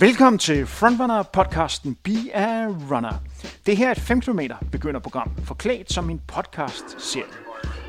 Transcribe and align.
Velkommen 0.00 0.38
til 0.38 0.66
Frontrunner 0.66 1.22
podcasten 1.22 1.94
Be 1.94 2.34
a 2.34 2.66
Runner. 2.66 3.22
Det 3.66 3.76
her 3.76 3.86
er 3.86 3.92
et 3.92 3.98
5 3.98 4.20
km 4.20 4.40
begynderprogram, 4.72 5.30
forklædt 5.44 5.92
som 5.92 6.10
en 6.10 6.20
podcast 6.26 7.02
serie. 7.02 7.24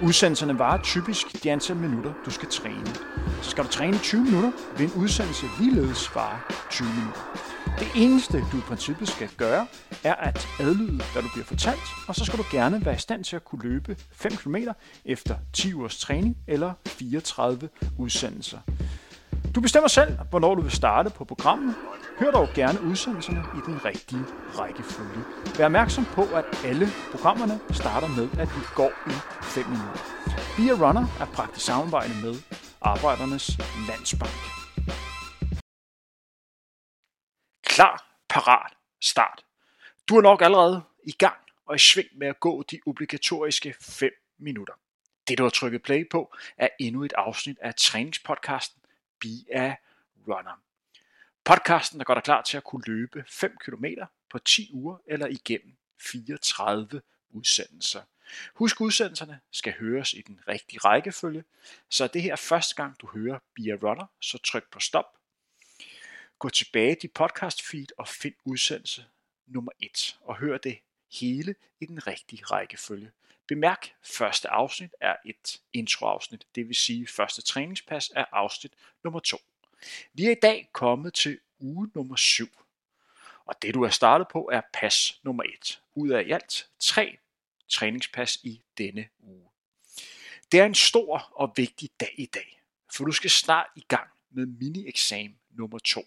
Udsendelserne 0.04 0.60
varer 0.60 0.82
typisk 0.82 1.44
de 1.44 1.52
antal 1.52 1.76
minutter, 1.76 2.14
du 2.26 2.32
skal 2.32 2.50
træne. 2.50 2.86
Så 3.42 3.50
skal 3.50 3.64
du 3.64 3.70
træne 3.70 3.98
20 3.98 4.24
minutter, 4.24 4.52
vil 4.78 4.86
en 4.86 4.94
udsendelse 5.02 5.46
ligeledes 5.60 6.16
vare 6.16 6.40
20 6.70 6.88
minutter. 6.88 7.22
Det 7.80 7.88
eneste, 7.96 8.38
du 8.52 8.58
i 8.58 8.62
princippet 8.62 9.08
skal 9.08 9.30
gøre, 9.38 9.68
er 10.04 10.16
at 10.16 10.48
adlyde, 10.60 11.04
hvad 11.14 11.22
du 11.22 11.30
bliver 11.34 11.46
fortalt, 11.46 11.90
og 12.08 12.16
så 12.16 12.26
skal 12.26 12.40
du 12.40 12.46
gerne 12.52 12.86
være 12.86 12.96
i 12.96 13.00
stand 13.00 13.24
til 13.24 13.36
at 13.36 13.46
kunne 13.46 13.64
løbe 13.64 13.98
5 14.12 14.32
km 14.32 14.56
efter 15.06 15.36
10 15.54 15.74
ugers 15.74 16.00
træning 16.00 16.38
eller 16.48 16.74
34 16.86 17.70
udsendelser. 17.98 18.60
Du 19.56 19.62
bestemmer 19.62 19.88
selv, 19.88 20.18
hvornår 20.30 20.56
du 20.56 20.62
vil 20.62 20.72
starte 20.72 21.10
på 21.10 21.26
programmet. 21.26 21.76
Hør 22.20 22.32
dog 22.32 22.48
gerne 22.56 22.82
udsendelserne 22.82 23.44
i 23.58 23.62
den 23.66 23.86
rigtige 23.86 24.24
rækkefølge. 24.60 25.24
Vær 25.58 25.66
opmærksom 25.66 26.06
på, 26.06 26.22
at 26.22 26.46
alle 26.66 26.88
programmerne 27.12 27.60
starter 27.72 28.08
med, 28.08 28.28
at 28.44 28.50
vi 28.56 28.62
går 28.76 28.92
i 29.08 29.14
5 29.44 29.66
minutter. 29.66 30.04
Via 30.58 30.74
Runner 30.84 31.06
er 31.22 31.26
praktisk 31.26 31.66
samarbejde 31.66 32.14
med 32.24 32.36
Arbejdernes 32.82 33.48
Landsbank. 33.88 34.40
Klar, 37.64 37.96
parat, 38.30 38.74
start. 39.02 39.46
Du 40.10 40.18
er 40.18 40.22
nok 40.22 40.42
allerede 40.42 40.82
i 41.04 41.12
gang 41.12 41.40
og 41.68 41.76
i 41.76 41.80
sving 41.80 42.10
med 42.20 42.28
at 42.28 42.40
gå 42.40 42.64
de 42.72 42.80
obligatoriske 42.86 43.76
5 43.82 44.10
minutter. 44.40 44.74
Det 45.28 45.38
du 45.38 45.44
har 45.44 45.50
trykket 45.50 45.84
play 45.84 46.10
på 46.12 46.36
er 46.58 46.68
endnu 46.80 47.04
et 47.04 47.14
afsnit 47.18 47.58
af 47.62 47.76
træningspodcasten 47.76 48.79
Be 49.20 49.56
a 49.56 49.76
Runner. 50.28 50.62
Podcasten, 51.44 52.00
der 52.00 52.06
godt 52.06 52.18
og 52.18 52.24
klar 52.24 52.42
til 52.42 52.58
at 52.58 52.64
kunne 52.64 52.84
løbe 52.88 53.24
5 53.28 53.58
km 53.66 53.86
på 54.30 54.40
10 54.40 54.70
uger 54.74 54.98
eller 55.06 55.28
igennem 55.28 55.76
34 55.98 57.02
udsendelser. 57.30 58.02
Husk 58.54 58.82
udsendelserne 58.82 59.40
skal 59.52 59.74
høres 59.74 60.14
i 60.14 60.22
den 60.22 60.40
rigtige 60.48 60.80
rækkefølge, 60.80 61.44
så 61.90 62.08
det 62.08 62.22
her 62.22 62.32
er 62.32 62.36
første 62.36 62.76
gang 62.76 63.02
du 63.02 63.08
hører 63.08 63.40
Be 63.56 63.62
a 63.72 63.76
Runner, 63.76 64.06
så 64.20 64.38
tryk 64.38 64.72
på 64.72 64.80
stop. 64.80 65.06
Gå 66.40 66.50
tilbage 66.50 66.96
dit 67.02 67.14
podcast 67.14 67.62
feed 67.62 67.88
og 67.98 68.08
find 68.08 68.36
udsendelse 68.46 69.06
nummer 69.48 69.72
1 69.80 70.18
og 70.22 70.38
hør 70.38 70.58
det 70.58 70.80
hele 71.12 71.56
i 71.80 71.86
den 71.86 72.08
rigtige 72.08 72.46
rækkefølge. 72.46 73.12
Bemærk, 73.50 73.94
første 74.04 74.50
afsnit 74.50 74.92
er 75.02 75.16
et 75.26 75.62
introafsnit, 75.74 76.46
det 76.56 76.68
vil 76.68 76.76
sige 76.76 77.08
første 77.08 77.42
træningspas 77.42 78.12
er 78.16 78.26
afsnit 78.32 78.74
nummer 79.04 79.20
2. 79.20 79.38
Vi 80.14 80.26
er 80.26 80.32
i 80.32 80.40
dag 80.42 80.70
kommet 80.74 81.14
til 81.14 81.40
uge 81.60 81.92
nummer 81.96 82.16
7, 82.16 82.50
og 83.46 83.62
det 83.62 83.74
du 83.74 83.84
er 83.84 83.90
startet 83.90 84.28
på 84.28 84.50
er 84.54 84.62
pas 84.74 85.20
nummer 85.24 85.44
1, 85.44 85.82
ud 85.96 86.10
af 86.10 86.24
i 86.24 86.32
alt 86.32 86.70
tre 86.80 87.18
træningspas 87.70 88.36
i 88.44 88.62
denne 88.78 89.08
uge. 89.20 89.50
Det 90.52 90.60
er 90.60 90.66
en 90.66 90.76
stor 90.76 91.32
og 91.36 91.54
vigtig 91.56 91.90
dag 92.00 92.16
i 92.18 92.26
dag, 92.26 92.62
for 92.96 93.06
du 93.06 93.12
skal 93.12 93.30
snart 93.30 93.68
i 93.76 93.86
gang 93.88 94.10
med 94.30 94.46
mini-eksamen 94.46 95.40
nummer 95.50 95.80
2. 95.80 96.06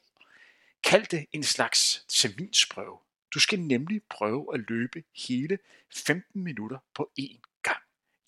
Kald 0.85 1.07
det 1.07 1.27
en 1.33 1.43
slags 1.43 2.05
terminsprøve. 2.09 2.98
Du 3.34 3.41
skal 3.41 3.61
nemlig 3.61 4.02
prøve 4.02 4.55
at 4.55 4.61
løbe 4.69 5.05
hele 5.14 5.58
15 5.91 6.42
minutter 6.42 6.78
på 6.94 7.11
én 7.20 7.41
gang. 7.62 7.83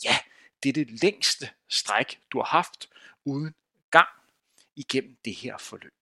Ja, 0.05 0.19
det 0.63 0.69
er 0.69 0.73
det 0.73 1.03
længste 1.03 1.51
stræk, 1.69 2.21
du 2.31 2.39
har 2.39 2.47
haft 2.47 2.89
uden 3.25 3.55
gang 3.91 4.09
igennem 4.77 5.17
det 5.25 5.35
her 5.35 5.59
forløb. 5.59 5.95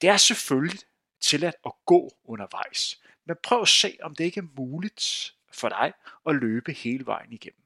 Det 0.00 0.08
er 0.08 0.16
selvfølgelig 0.16 0.80
tilladt 1.20 1.56
at 1.66 1.72
gå 1.86 2.16
undervejs, 2.24 3.02
men 3.24 3.36
prøv 3.42 3.62
at 3.62 3.68
se, 3.68 3.98
om 4.02 4.14
det 4.14 4.24
ikke 4.24 4.40
er 4.40 4.60
muligt 4.60 5.34
for 5.52 5.68
dig 5.68 5.92
at 6.26 6.34
løbe 6.34 6.72
hele 6.72 7.06
vejen 7.06 7.32
igennem. 7.32 7.64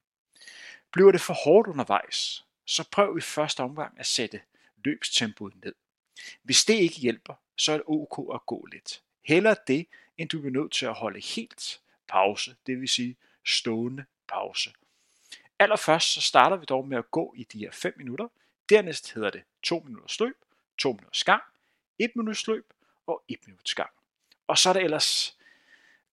Bliver 0.93 1.13
det 1.13 1.21
for 1.21 1.35
hårdt 1.35 1.69
undervejs, 1.69 2.45
så 2.65 2.89
prøv 2.91 3.19
i 3.19 3.21
første 3.21 3.61
omgang 3.61 3.99
at 3.99 4.07
sætte 4.07 4.41
løbstempoet 4.85 5.65
ned. 5.65 5.75
Hvis 6.43 6.65
det 6.65 6.75
ikke 6.75 7.01
hjælper, 7.01 7.35
så 7.57 7.73
er 7.73 7.77
det 7.77 7.87
ok 7.87 8.35
at 8.35 8.47
gå 8.47 8.67
lidt. 8.73 9.03
Heller 9.25 9.55
det, 9.55 9.87
end 10.19 10.29
du 10.29 10.41
bliver 10.41 10.63
nødt 10.63 10.73
til 10.73 10.87
at 10.87 10.95
holde 10.95 11.21
helt 11.21 11.81
pause, 12.09 12.57
det 12.67 12.81
vil 12.81 12.89
sige 12.89 13.17
stående 13.47 14.05
pause. 14.29 14.73
Allerførst 15.59 16.13
så 16.13 16.21
starter 16.21 16.57
vi 16.57 16.65
dog 16.65 16.89
med 16.89 16.99
at 16.99 17.11
gå 17.11 17.35
i 17.37 17.45
de 17.45 17.59
her 17.59 17.71
5 17.71 17.95
minutter. 17.97 18.29
Dernæst 18.69 19.15
hedder 19.15 19.31
det 19.31 19.43
2 19.63 19.81
minutters 19.81 20.21
løb, 20.21 20.37
2 20.79 20.93
minutters 20.93 21.25
gang, 21.25 21.43
1 21.99 22.11
minutters 22.17 22.47
løb 22.47 22.73
og 23.07 23.23
1 23.29 23.39
minutters 23.47 23.75
gang. 23.75 23.91
Og 24.47 24.59
så 24.59 24.69
er 24.69 24.73
det 24.73 24.83
ellers 24.83 25.37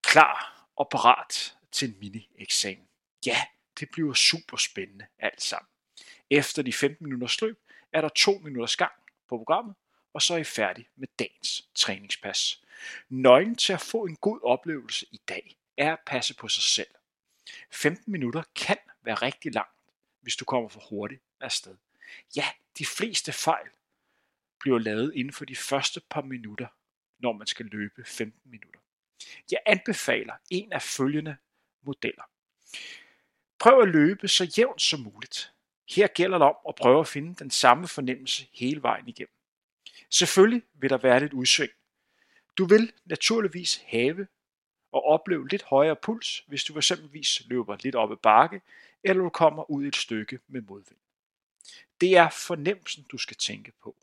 klar 0.02 0.66
og 0.76 0.90
parat 0.90 1.56
til 1.72 1.90
en 1.90 1.98
mini-eksamen. 2.00 2.88
Ja, 3.26 3.42
det 3.80 3.90
bliver 3.92 4.14
super 4.14 4.58
spændende 4.58 5.06
alt 5.20 5.42
sammen. 5.42 5.70
Efter 6.30 6.62
de 6.62 6.74
15 6.74 7.06
minutters 7.06 7.42
løb 7.42 7.60
er 7.94 8.02
der 8.02 8.10
2 8.10 8.38
minutters 8.38 8.76
gang 8.76 8.92
på 9.28 9.38
programmet, 9.38 9.76
og 10.14 10.22
så 10.22 10.34
er 10.34 10.38
I 10.38 10.44
færdig 10.44 10.88
med 10.96 11.08
dagens 11.20 11.70
træningspas. 11.76 12.62
Nøglen 13.10 13.56
til 13.56 13.74
at 13.74 13.82
få 13.82 14.06
en 14.06 14.16
god 14.16 14.40
oplevelse 14.44 15.06
i 15.12 15.22
dag 15.30 15.58
er 15.78 15.94
at 15.94 16.00
passe 16.06 16.36
på 16.36 16.48
sig 16.48 16.64
selv. 16.64 16.96
15 17.72 18.12
minutter 18.12 18.44
kan 18.56 18.78
være 19.04 19.16
rigtig 19.16 19.54
langt, 19.54 19.80
hvis 20.22 20.36
du 20.36 20.46
kommer 20.46 20.70
for 20.70 20.80
hurtigt 20.90 21.22
afsted. 21.40 21.76
Ja, 22.36 22.46
de 22.78 22.86
fleste 22.86 23.32
fejl 23.32 23.68
bliver 24.60 24.80
lavet 24.80 25.12
inden 25.16 25.34
for 25.34 25.46
de 25.46 25.56
første 25.56 26.02
par 26.10 26.22
minutter, 26.22 26.68
når 27.20 27.34
man 27.34 27.48
skal 27.48 27.66
løbe 27.66 28.04
15 28.06 28.52
minutter. 28.52 28.80
Jeg 29.52 29.60
anbefaler 29.66 30.34
en 30.50 30.74
af 30.74 30.82
følgende 30.82 31.38
modeller. 31.82 32.24
Prøv 33.60 33.82
at 33.82 33.90
løbe 33.90 34.28
så 34.28 34.54
jævnt 34.58 34.82
som 34.82 35.00
muligt. 35.00 35.54
Her 35.90 36.08
gælder 36.08 36.38
det 36.38 36.48
om 36.48 36.56
at 36.70 36.76
prøve 36.76 37.00
at 37.00 37.08
finde 37.08 37.36
den 37.36 37.52
samme 37.52 37.88
fornemmelse 37.88 38.48
hele 38.54 38.82
vejen 38.82 39.08
igennem. 39.08 39.36
Selvfølgelig 40.10 40.64
vil 40.74 40.90
der 40.90 40.98
være 40.98 41.20
lidt 41.20 41.34
udsving. 41.34 41.72
Du 42.58 42.66
vil 42.66 42.94
naturligvis 43.06 43.82
have 43.86 44.28
og 44.92 45.06
opleve 45.06 45.48
lidt 45.48 45.64
højere 45.64 45.96
puls, 45.96 46.44
hvis 46.48 46.64
du 46.64 46.78
eksempelvis 46.78 47.42
løber 47.46 47.78
lidt 47.84 47.96
op 47.96 48.12
ad 48.12 48.18
bakke, 48.18 48.62
eller 49.04 49.24
du 49.24 49.30
kommer 49.30 49.72
ud 49.72 49.86
et 49.86 49.96
stykke 49.96 50.40
med 50.48 50.62
modvind. 50.62 51.00
Det 52.02 52.18
er 52.18 52.30
fornemmelsen, 52.30 53.06
du 53.12 53.18
skal 53.18 53.38
tænke 53.38 53.72
på. 53.84 53.96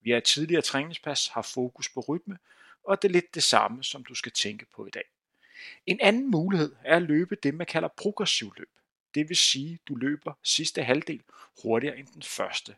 Vi 0.00 0.10
har 0.10 0.20
tidligere 0.20 0.62
træningspas 0.62 1.28
har 1.28 1.42
fokus 1.42 1.88
på 1.88 2.00
rytme, 2.00 2.38
og 2.84 3.02
det 3.02 3.08
er 3.08 3.12
lidt 3.12 3.34
det 3.34 3.42
samme, 3.42 3.84
som 3.84 4.04
du 4.04 4.14
skal 4.14 4.32
tænke 4.32 4.66
på 4.74 4.86
i 4.86 4.90
dag. 4.90 5.04
En 5.86 6.00
anden 6.00 6.30
mulighed 6.30 6.74
er 6.84 6.96
at 6.96 7.02
løbe 7.02 7.36
det, 7.36 7.54
man 7.54 7.66
kalder 7.66 7.88
progressiv 7.88 8.52
løb. 8.56 8.70
Det 9.14 9.28
vil 9.28 9.36
sige, 9.36 9.72
at 9.74 9.88
du 9.88 9.94
løber 9.94 10.32
sidste 10.42 10.82
halvdel 10.82 11.22
hurtigere 11.62 11.98
end 11.98 12.06
den 12.06 12.22
første. 12.22 12.76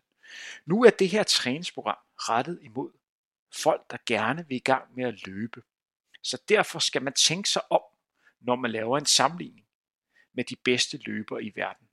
Nu 0.66 0.84
er 0.84 0.91
det 0.91 1.09
her 1.09 1.22
træningsprogram 1.22 1.99
rettet 2.16 2.59
imod 2.62 2.91
folk, 3.54 3.91
der 3.91 3.97
gerne 4.06 4.48
vil 4.48 4.56
i 4.56 4.60
gang 4.60 4.84
med 4.97 5.04
at 5.04 5.26
løbe. 5.26 5.62
Så 6.22 6.42
derfor 6.48 6.78
skal 6.78 7.03
man 7.03 7.12
tænke 7.12 7.50
sig 7.50 7.72
om, 7.72 7.82
når 8.41 8.56
man 8.56 8.70
laver 8.70 8.98
en 8.98 9.06
sammenligning 9.06 9.66
med 10.32 10.44
de 10.44 10.56
bedste 10.56 10.97
løbere 10.97 11.44
i 11.44 11.53
verden. 11.54 11.88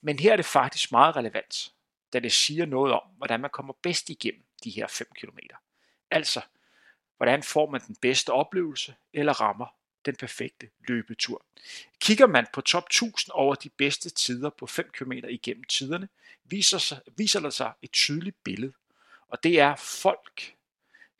Men 0.00 0.18
her 0.18 0.32
er 0.32 0.36
det 0.36 0.44
faktisk 0.44 0.92
meget 0.92 1.16
relevant, 1.16 1.72
da 2.12 2.18
det 2.18 2.32
siger 2.32 2.66
noget 2.66 2.92
om, 2.92 3.02
hvordan 3.16 3.40
man 3.40 3.50
kommer 3.50 3.74
bedst 3.82 4.10
igennem 4.10 4.44
de 4.64 4.70
her 4.70 4.86
5 4.86 5.06
km. 5.14 5.38
Altså, 6.10 6.40
hvordan 7.16 7.42
får 7.42 7.70
man 7.70 7.80
den 7.86 7.96
bedste 7.96 8.30
oplevelse 8.30 8.94
eller 9.12 9.40
rammer 9.40 9.66
den 10.06 10.16
perfekte 10.16 10.70
løbetur. 10.88 11.44
Kigger 12.00 12.26
man 12.26 12.46
på 12.52 12.60
top 12.60 12.84
1000 12.86 13.32
over 13.32 13.54
de 13.54 13.68
bedste 13.68 14.10
tider 14.10 14.50
på 14.50 14.66
5 14.66 14.90
km 14.92 15.12
igennem 15.12 15.64
tiderne, 15.64 16.08
viser, 16.44 16.78
sig, 16.78 17.00
viser 17.16 17.40
der 17.40 17.50
sig 17.50 17.72
et 17.82 17.92
tydeligt 17.92 18.44
billede. 18.44 18.72
Og 19.28 19.42
det 19.42 19.60
er 19.60 19.76
folk 19.76 20.54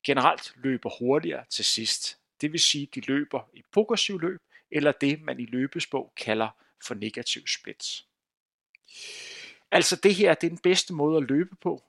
generelt 0.08 0.52
løber 0.56 0.90
hurtigere 0.98 1.44
til 1.50 1.64
sidst. 1.64 2.18
Det 2.40 2.52
vil 2.52 2.60
sige, 2.60 2.82
at 2.82 2.94
de 2.94 3.00
løber 3.00 3.48
i 3.52 3.62
progressiv 3.72 4.20
løb, 4.20 4.40
eller 4.70 4.92
det 4.92 5.22
man 5.22 5.40
i 5.40 5.44
løbesbog 5.44 6.12
kalder 6.16 6.48
for 6.84 6.94
negativ 6.94 7.46
splits. 7.46 8.06
Altså 9.70 9.96
det 9.96 10.14
her 10.14 10.34
det 10.34 10.46
er 10.46 10.48
den 10.48 10.58
bedste 10.58 10.92
måde 10.92 11.16
at 11.16 11.22
løbe 11.22 11.56
på, 11.56 11.84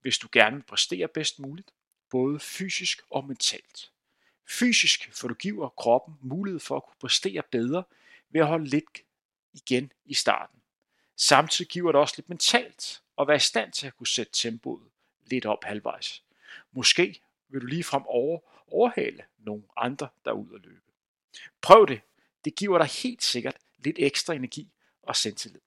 hvis 0.00 0.18
du 0.18 0.28
gerne 0.32 0.56
vil 0.56 0.62
præstere 0.62 1.08
bedst 1.08 1.38
muligt, 1.38 1.70
både 2.10 2.40
fysisk 2.40 3.02
og 3.10 3.24
mentalt. 3.24 3.90
Fysisk, 4.48 5.10
for 5.12 5.28
du 5.28 5.34
giver 5.34 5.68
kroppen 5.68 6.14
mulighed 6.20 6.60
for 6.60 6.76
at 6.76 6.84
kunne 6.84 7.00
præstere 7.00 7.42
bedre 7.50 7.84
ved 8.30 8.40
at 8.40 8.46
holde 8.46 8.66
lidt 8.66 9.00
igen 9.52 9.92
i 10.04 10.14
starten. 10.14 10.60
Samtidig 11.16 11.70
giver 11.70 11.92
det 11.92 12.00
også 12.00 12.14
lidt 12.16 12.28
mentalt 12.28 13.02
at 13.18 13.28
være 13.28 13.36
i 13.36 13.40
stand 13.40 13.72
til 13.72 13.86
at 13.86 13.96
kunne 13.96 14.06
sætte 14.06 14.32
tempoet 14.32 14.90
lidt 15.26 15.46
op 15.46 15.64
halvvejs. 15.64 16.22
Måske 16.72 17.20
vil 17.50 17.60
du 17.60 17.66
ligefrem 17.66 18.02
over, 18.06 18.38
overhale 18.68 19.22
nogle 19.38 19.62
andre, 19.76 20.08
der 20.24 20.30
er 20.30 20.34
ude 20.34 20.54
at 20.54 20.60
løbe. 20.64 20.80
Prøv 21.60 21.86
det. 21.88 22.00
Det 22.44 22.54
giver 22.54 22.78
dig 22.78 22.86
helt 22.86 23.22
sikkert 23.22 23.56
lidt 23.78 23.96
ekstra 23.98 24.34
energi 24.34 24.68
og 25.02 25.16
selvtillid. 25.16 25.60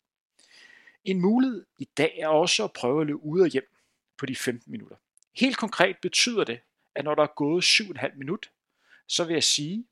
En 1.06 1.22
mulighed 1.22 1.66
i 1.78 1.90
dag 1.98 2.20
er 2.20 2.28
også 2.28 2.64
at 2.64 2.74
prøve 2.74 3.02
at 3.02 3.08
løbe 3.08 3.24
ud 3.24 3.42
og 3.42 3.48
hjem 3.48 3.76
på 4.18 4.26
de 4.26 4.36
15 4.36 4.72
minutter. 4.72 4.96
Helt 5.34 5.58
konkret 5.58 5.98
betyder 6.02 6.44
det, 6.44 6.60
at 6.96 7.06
når 7.06 7.16
der 7.16 7.24
er 7.24 7.36
gået 7.36 7.64
7,5 7.64 8.16
minut, 8.16 8.52
så 9.08 9.24
vil 9.24 9.34
jeg 9.34 9.44
sige, 9.44 9.86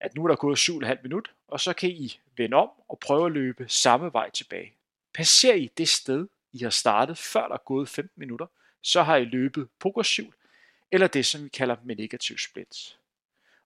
at 0.00 0.14
nu 0.14 0.24
er 0.24 0.28
der 0.28 0.36
gået 0.36 0.58
7,5 0.58 1.02
minut, 1.02 1.34
og 1.48 1.60
så 1.60 1.72
kan 1.72 1.90
I 1.90 2.20
vende 2.36 2.56
om 2.56 2.70
og 2.88 2.98
prøve 2.98 3.26
at 3.26 3.32
løbe 3.32 3.64
samme 3.68 4.12
vej 4.12 4.30
tilbage. 4.30 4.72
Passer 5.14 5.54
I 5.54 5.70
det 5.78 5.88
sted, 5.88 6.28
I 6.52 6.58
har 6.58 6.70
startet, 6.70 7.18
før 7.18 7.48
der 7.48 7.54
er 7.54 7.64
gået 7.64 7.88
15 7.88 8.20
minutter, 8.20 8.46
så 8.86 9.02
har 9.02 9.16
I 9.16 9.24
løbet 9.24 9.68
progressivt, 9.78 10.34
eller 10.92 11.06
det, 11.06 11.26
som 11.26 11.44
vi 11.44 11.48
kalder 11.48 11.76
med 11.84 11.96
negativ 11.96 12.38
split. 12.38 12.98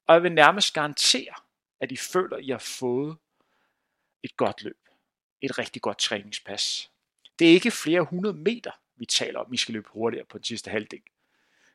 Og 0.06 0.14
jeg 0.14 0.22
vil 0.22 0.32
nærmest 0.32 0.74
garantere, 0.74 1.34
at 1.80 1.92
I 1.92 1.96
føler, 1.96 2.36
at 2.36 2.44
I 2.44 2.50
har 2.50 2.58
fået 2.58 3.16
et 4.22 4.36
godt 4.36 4.62
løb. 4.62 4.78
Et 5.40 5.58
rigtig 5.58 5.82
godt 5.82 5.98
træningspas. 5.98 6.90
Det 7.38 7.48
er 7.48 7.52
ikke 7.52 7.70
flere 7.70 8.02
hundrede 8.02 8.34
meter, 8.34 8.70
vi 8.96 9.06
taler 9.06 9.40
om, 9.40 9.52
I 9.52 9.56
skal 9.56 9.72
løbe 9.72 9.88
hurtigere 9.88 10.24
på 10.24 10.38
den 10.38 10.44
sidste 10.44 10.70
halvdel. 10.70 11.02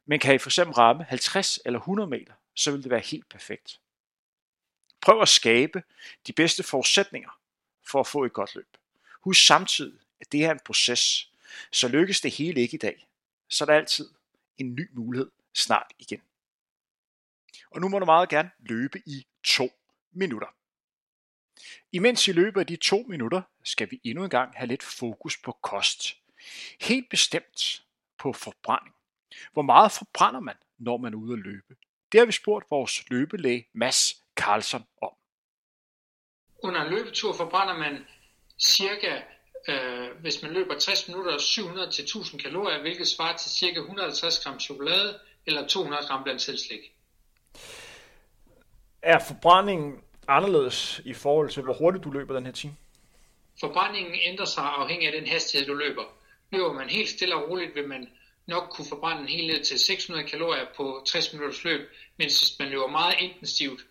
Men 0.06 0.20
kan 0.20 0.36
I 0.36 0.38
for 0.38 0.50
eksempel 0.50 0.76
ramme 0.76 1.04
50 1.04 1.60
eller 1.66 1.80
100 1.80 2.10
meter, 2.10 2.34
så 2.56 2.72
vil 2.72 2.84
det 2.84 2.92
være 2.92 3.00
helt 3.00 3.30
perfekt. 3.30 3.80
Prøv 5.02 5.22
at 5.22 5.30
skabe 5.30 5.84
de 6.28 6.34
bedste 6.34 6.64
forudsætninger 6.64 7.40
for 7.88 8.00
at 8.00 8.08
få 8.08 8.24
et 8.24 8.34
godt 8.34 8.56
løb. 8.56 8.78
Husk 9.22 9.46
samtidig, 9.46 10.00
at 10.22 10.32
det 10.32 10.46
er 10.46 10.52
en 10.52 10.60
proces, 10.66 11.32
så 11.72 11.88
lykkes 11.88 12.22
det 12.22 12.32
hele 12.32 12.62
ikke 12.62 12.76
i 12.76 12.78
dag, 12.78 13.08
så 13.50 13.64
er 13.64 13.66
der 13.66 13.74
altid 13.74 14.10
en 14.58 14.76
ny 14.76 14.90
mulighed 14.94 15.32
snart 15.54 15.94
igen. 16.00 16.22
Og 17.72 17.82
nu 17.82 17.90
må 17.90 18.00
du 18.00 18.06
meget 18.06 18.30
gerne 18.30 18.52
løbe 18.60 19.02
i 19.06 19.28
to 19.44 19.70
minutter. 20.12 20.48
Imens 21.92 22.28
I 22.28 22.32
løber 22.32 22.64
de 22.64 22.76
to 22.76 23.06
minutter, 23.08 23.42
skal 23.64 23.92
vi 23.92 24.02
endnu 24.04 24.24
en 24.24 24.30
gang 24.30 24.56
have 24.56 24.68
lidt 24.68 24.84
fokus 24.84 25.38
på 25.38 25.52
kost. 25.52 26.18
Helt 26.82 27.10
bestemt 27.10 27.84
på 28.18 28.34
forbrænding. 28.34 28.96
Hvor 29.54 29.62
meget 29.62 29.92
forbrænder 29.92 30.40
man, 30.40 30.56
når 30.78 30.98
man 30.98 31.14
er 31.14 31.18
ude 31.18 31.34
at 31.34 31.40
løbe? 31.40 31.76
Det 32.12 32.20
har 32.20 32.26
vi 32.26 32.32
spurgt 32.32 32.66
vores 32.70 33.10
løbelæge 33.10 33.68
Mads 33.74 34.24
Carlson 34.36 34.86
om. 35.02 35.12
Under 36.64 36.82
en 36.82 36.94
løbetur 36.94 37.34
forbrænder 37.34 37.78
man 37.78 38.08
cirka, 38.60 39.22
øh, 39.68 40.08
hvis 40.22 40.42
man 40.42 40.52
løber 40.52 40.80
60 40.80 41.08
minutter, 41.08 41.38
700 41.38 41.92
til 41.92 42.04
1000 42.04 42.42
kalorier, 42.42 42.82
hvilket 42.82 43.08
svarer 43.08 43.38
til 43.38 43.52
cirka 43.52 43.80
150 43.80 44.40
gram 44.40 44.60
chokolade 44.60 45.20
eller 45.46 45.68
200 45.68 46.08
gram 46.08 46.24
blandt 46.24 46.42
selv 46.42 46.58
slik. 46.58 46.80
Er 49.02 49.20
forbrændingen 49.28 50.02
anderledes 50.28 51.02
i 51.06 51.14
forhold 51.14 51.50
til, 51.50 51.64
hvor 51.64 51.74
hurtigt 51.74 52.04
du 52.04 52.12
løber 52.12 52.34
den 52.34 52.46
her 52.46 52.54
time? 52.54 52.76
Forbrændingen 53.60 54.16
ændrer 54.24 54.46
sig 54.46 54.64
afhængig 54.64 55.08
af 55.08 55.22
den 55.22 55.30
hastighed, 55.30 55.68
du 55.68 55.74
løber. 55.74 56.04
Løber 56.52 56.74
man 56.74 56.90
helt 56.90 57.10
stille 57.10 57.36
og 57.36 57.50
roligt, 57.50 57.76
vil 57.76 57.88
man 57.88 58.10
nok 58.46 58.70
kunne 58.70 58.88
forbrænde 58.90 59.22
en 59.22 59.28
helt 59.28 59.48
ned 59.48 59.64
til 59.64 59.80
600 59.80 60.28
kalorier 60.28 60.66
på 60.76 61.04
60 61.08 61.34
minutters 61.34 61.64
løb, 61.64 61.90
mens 62.18 62.40
hvis 62.40 62.60
man 62.60 62.70
løber 62.70 62.88
meget 62.88 63.16
intensivt, 63.20 63.82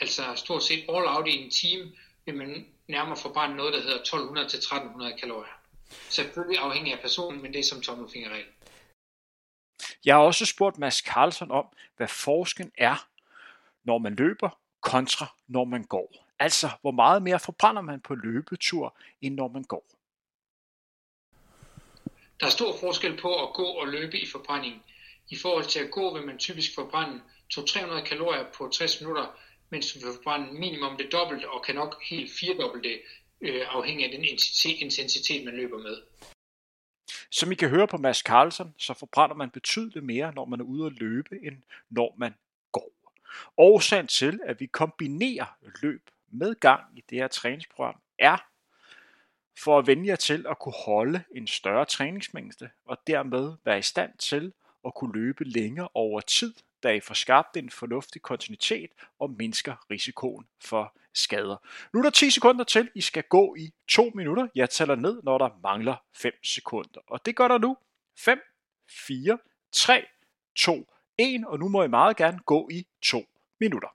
altså 0.00 0.22
stort 0.36 0.62
set 0.62 0.84
all 0.88 1.06
out 1.06 1.28
i 1.28 1.44
en 1.44 1.50
time, 1.50 1.92
vil 2.24 2.36
man 2.36 2.66
nærmere 2.88 3.16
forbrænde 3.16 3.56
noget, 3.56 3.74
der 3.74 3.80
hedder 3.80 4.00
1200 4.00 4.48
til 4.48 4.56
1300 4.56 5.16
kalorier. 5.20 5.60
Selvfølgelig 6.08 6.58
afhængig 6.58 6.92
af 6.92 7.00
personen, 7.00 7.42
men 7.42 7.52
det 7.52 7.58
er 7.58 7.64
som 7.64 7.80
tommelfingerregel. 7.80 8.46
Jeg 10.04 10.14
har 10.14 10.22
også 10.22 10.46
spurgt 10.46 10.78
Mads 10.78 10.96
Carlson 10.96 11.50
om, 11.50 11.66
hvad 11.96 12.08
forskellen 12.08 12.72
er, 12.78 13.08
når 13.84 13.98
man 13.98 14.14
løber 14.14 14.60
kontra 14.80 15.26
når 15.48 15.64
man 15.64 15.84
går. 15.84 16.26
Altså, 16.38 16.70
hvor 16.80 16.90
meget 16.90 17.22
mere 17.22 17.40
forbrænder 17.40 17.82
man 17.82 18.00
på 18.00 18.14
løbetur, 18.14 18.96
end 19.20 19.34
når 19.34 19.48
man 19.48 19.64
går. 19.64 19.84
Der 22.40 22.46
er 22.46 22.50
stor 22.50 22.76
forskel 22.80 23.16
på 23.16 23.46
at 23.48 23.54
gå 23.54 23.64
og 23.64 23.88
løbe 23.88 24.20
i 24.20 24.26
forbrænding. 24.26 24.84
I 25.28 25.36
forhold 25.36 25.64
til 25.64 25.80
at 25.80 25.90
gå 25.90 26.14
vil 26.14 26.26
man 26.26 26.38
typisk 26.38 26.74
forbrænde 26.74 27.20
200-300 27.54 28.00
kalorier 28.00 28.44
på 28.54 28.68
60 28.68 29.00
minutter, 29.00 29.26
mens 29.70 29.96
vi 29.96 30.00
forbrænder 30.00 30.52
minimum 30.52 30.96
det 30.96 31.12
dobbelte 31.12 31.50
og 31.50 31.62
kan 31.62 31.74
nok 31.74 32.02
helt 32.02 32.30
firedobbelt 32.40 32.84
det, 32.84 33.00
øh, 33.40 33.62
afhængig 33.68 34.04
af 34.04 34.12
den 34.12 34.24
intensitet, 34.80 35.44
man 35.44 35.54
løber 35.54 35.78
med. 35.78 36.02
Som 37.30 37.52
I 37.52 37.54
kan 37.54 37.68
høre 37.68 37.86
på 37.86 37.96
Mads 37.96 38.18
Carlsen, 38.18 38.74
så 38.78 38.94
forbrænder 38.94 39.36
man 39.36 39.50
betydeligt 39.50 40.04
mere, 40.04 40.32
når 40.34 40.44
man 40.44 40.60
er 40.60 40.64
ude 40.64 40.86
at 40.86 40.92
løbe, 40.92 41.38
end 41.42 41.56
når 41.90 42.14
man 42.18 42.34
går. 42.72 42.92
Årsagen 43.56 44.06
til, 44.06 44.40
at 44.44 44.60
vi 44.60 44.66
kombinerer 44.66 45.56
løb 45.82 46.10
med 46.28 46.54
gang 46.54 46.98
i 46.98 47.04
det 47.10 47.18
her 47.18 47.28
træningsprogram, 47.28 48.00
er 48.18 48.36
for 49.58 49.78
at 49.78 49.86
vende 49.86 50.08
jer 50.08 50.16
til 50.16 50.46
at 50.50 50.58
kunne 50.58 50.74
holde 50.84 51.22
en 51.34 51.46
større 51.46 51.84
træningsmængde 51.84 52.70
og 52.84 52.98
dermed 53.06 53.56
være 53.64 53.78
i 53.78 53.82
stand 53.82 54.18
til 54.18 54.52
at 54.86 54.94
kunne 54.94 55.12
løbe 55.12 55.44
længere 55.44 55.88
over 55.94 56.20
tid, 56.20 56.54
der 56.82 56.90
I 56.90 57.00
får 57.00 57.14
skabt 57.14 57.56
en 57.56 57.70
fornuftig 57.70 58.22
kontinuitet 58.22 58.90
og 59.18 59.30
mindsker 59.30 59.90
risikoen 59.90 60.46
for 60.60 60.96
skader. 61.14 61.56
Nu 61.92 61.98
er 61.98 62.02
der 62.02 62.10
10 62.10 62.30
sekunder 62.30 62.64
til, 62.64 62.90
I 62.94 63.00
skal 63.00 63.22
gå 63.22 63.54
i 63.58 63.72
2 63.88 64.12
minutter. 64.14 64.48
Jeg 64.54 64.70
tæller 64.70 64.94
ned, 64.94 65.22
når 65.22 65.38
der 65.38 65.50
mangler 65.62 65.96
5 66.12 66.32
sekunder. 66.44 67.00
Og 67.06 67.26
det 67.26 67.36
gør 67.36 67.48
der 67.48 67.58
nu. 67.58 67.76
5, 68.18 68.40
4, 68.88 69.38
3, 69.72 70.06
2, 70.56 70.92
1, 71.18 71.44
og 71.46 71.58
nu 71.58 71.68
må 71.68 71.82
I 71.82 71.88
meget 71.88 72.16
gerne 72.16 72.38
gå 72.38 72.68
i 72.72 72.86
2 73.02 73.26
minutter. 73.60 73.88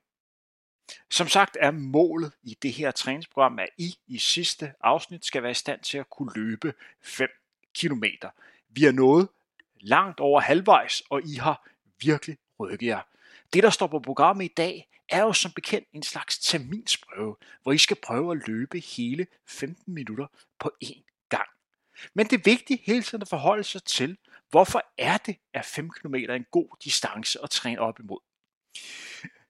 Som 1.09 1.27
sagt 1.27 1.57
er 1.59 1.71
målet 1.71 2.33
i 2.43 2.57
det 2.61 2.73
her 2.73 2.91
træningsprogram, 2.91 3.59
at 3.59 3.69
I 3.77 3.95
i 4.07 4.17
sidste 4.17 4.73
afsnit 4.81 5.25
skal 5.25 5.43
være 5.43 5.51
i 5.51 5.53
stand 5.53 5.81
til 5.81 5.97
at 5.97 6.09
kunne 6.09 6.31
løbe 6.35 6.73
5 7.01 7.29
km. 7.79 8.03
Vi 8.69 8.85
er 8.85 8.91
nået 8.91 9.29
langt 9.81 10.19
over 10.19 10.39
halvvejs, 10.39 11.03
og 11.09 11.21
I 11.23 11.33
har 11.33 11.67
virkelig 12.01 12.37
rykke 12.59 12.85
jer. 12.85 13.01
Det, 13.53 13.63
der 13.63 13.69
står 13.69 13.87
på 13.87 13.99
programmet 13.99 14.45
i 14.45 14.53
dag, 14.57 14.87
er 15.09 15.21
jo 15.21 15.33
som 15.33 15.51
bekendt 15.51 15.87
en 15.93 16.03
slags 16.03 16.39
terminsprøve, 16.39 17.35
hvor 17.63 17.71
I 17.71 17.77
skal 17.77 17.97
prøve 18.03 18.31
at 18.31 18.47
løbe 18.47 18.79
hele 18.79 19.27
15 19.47 19.93
minutter 19.93 20.27
på 20.59 20.71
én 20.83 21.27
gang. 21.29 21.49
Men 22.13 22.27
det 22.27 22.33
er 22.33 22.43
vigtigt 22.43 22.81
hele 22.83 23.03
tiden 23.03 23.21
at 23.21 23.27
forholde 23.27 23.63
sig 23.63 23.83
til, 23.83 24.17
hvorfor 24.49 24.81
er 24.97 25.17
det, 25.17 25.37
at 25.53 25.65
5 25.65 25.89
km 25.89 26.15
er 26.15 26.33
en 26.33 26.45
god 26.51 26.67
distance 26.83 27.39
at 27.43 27.49
træne 27.49 27.79
op 27.79 27.99
imod. 27.99 28.19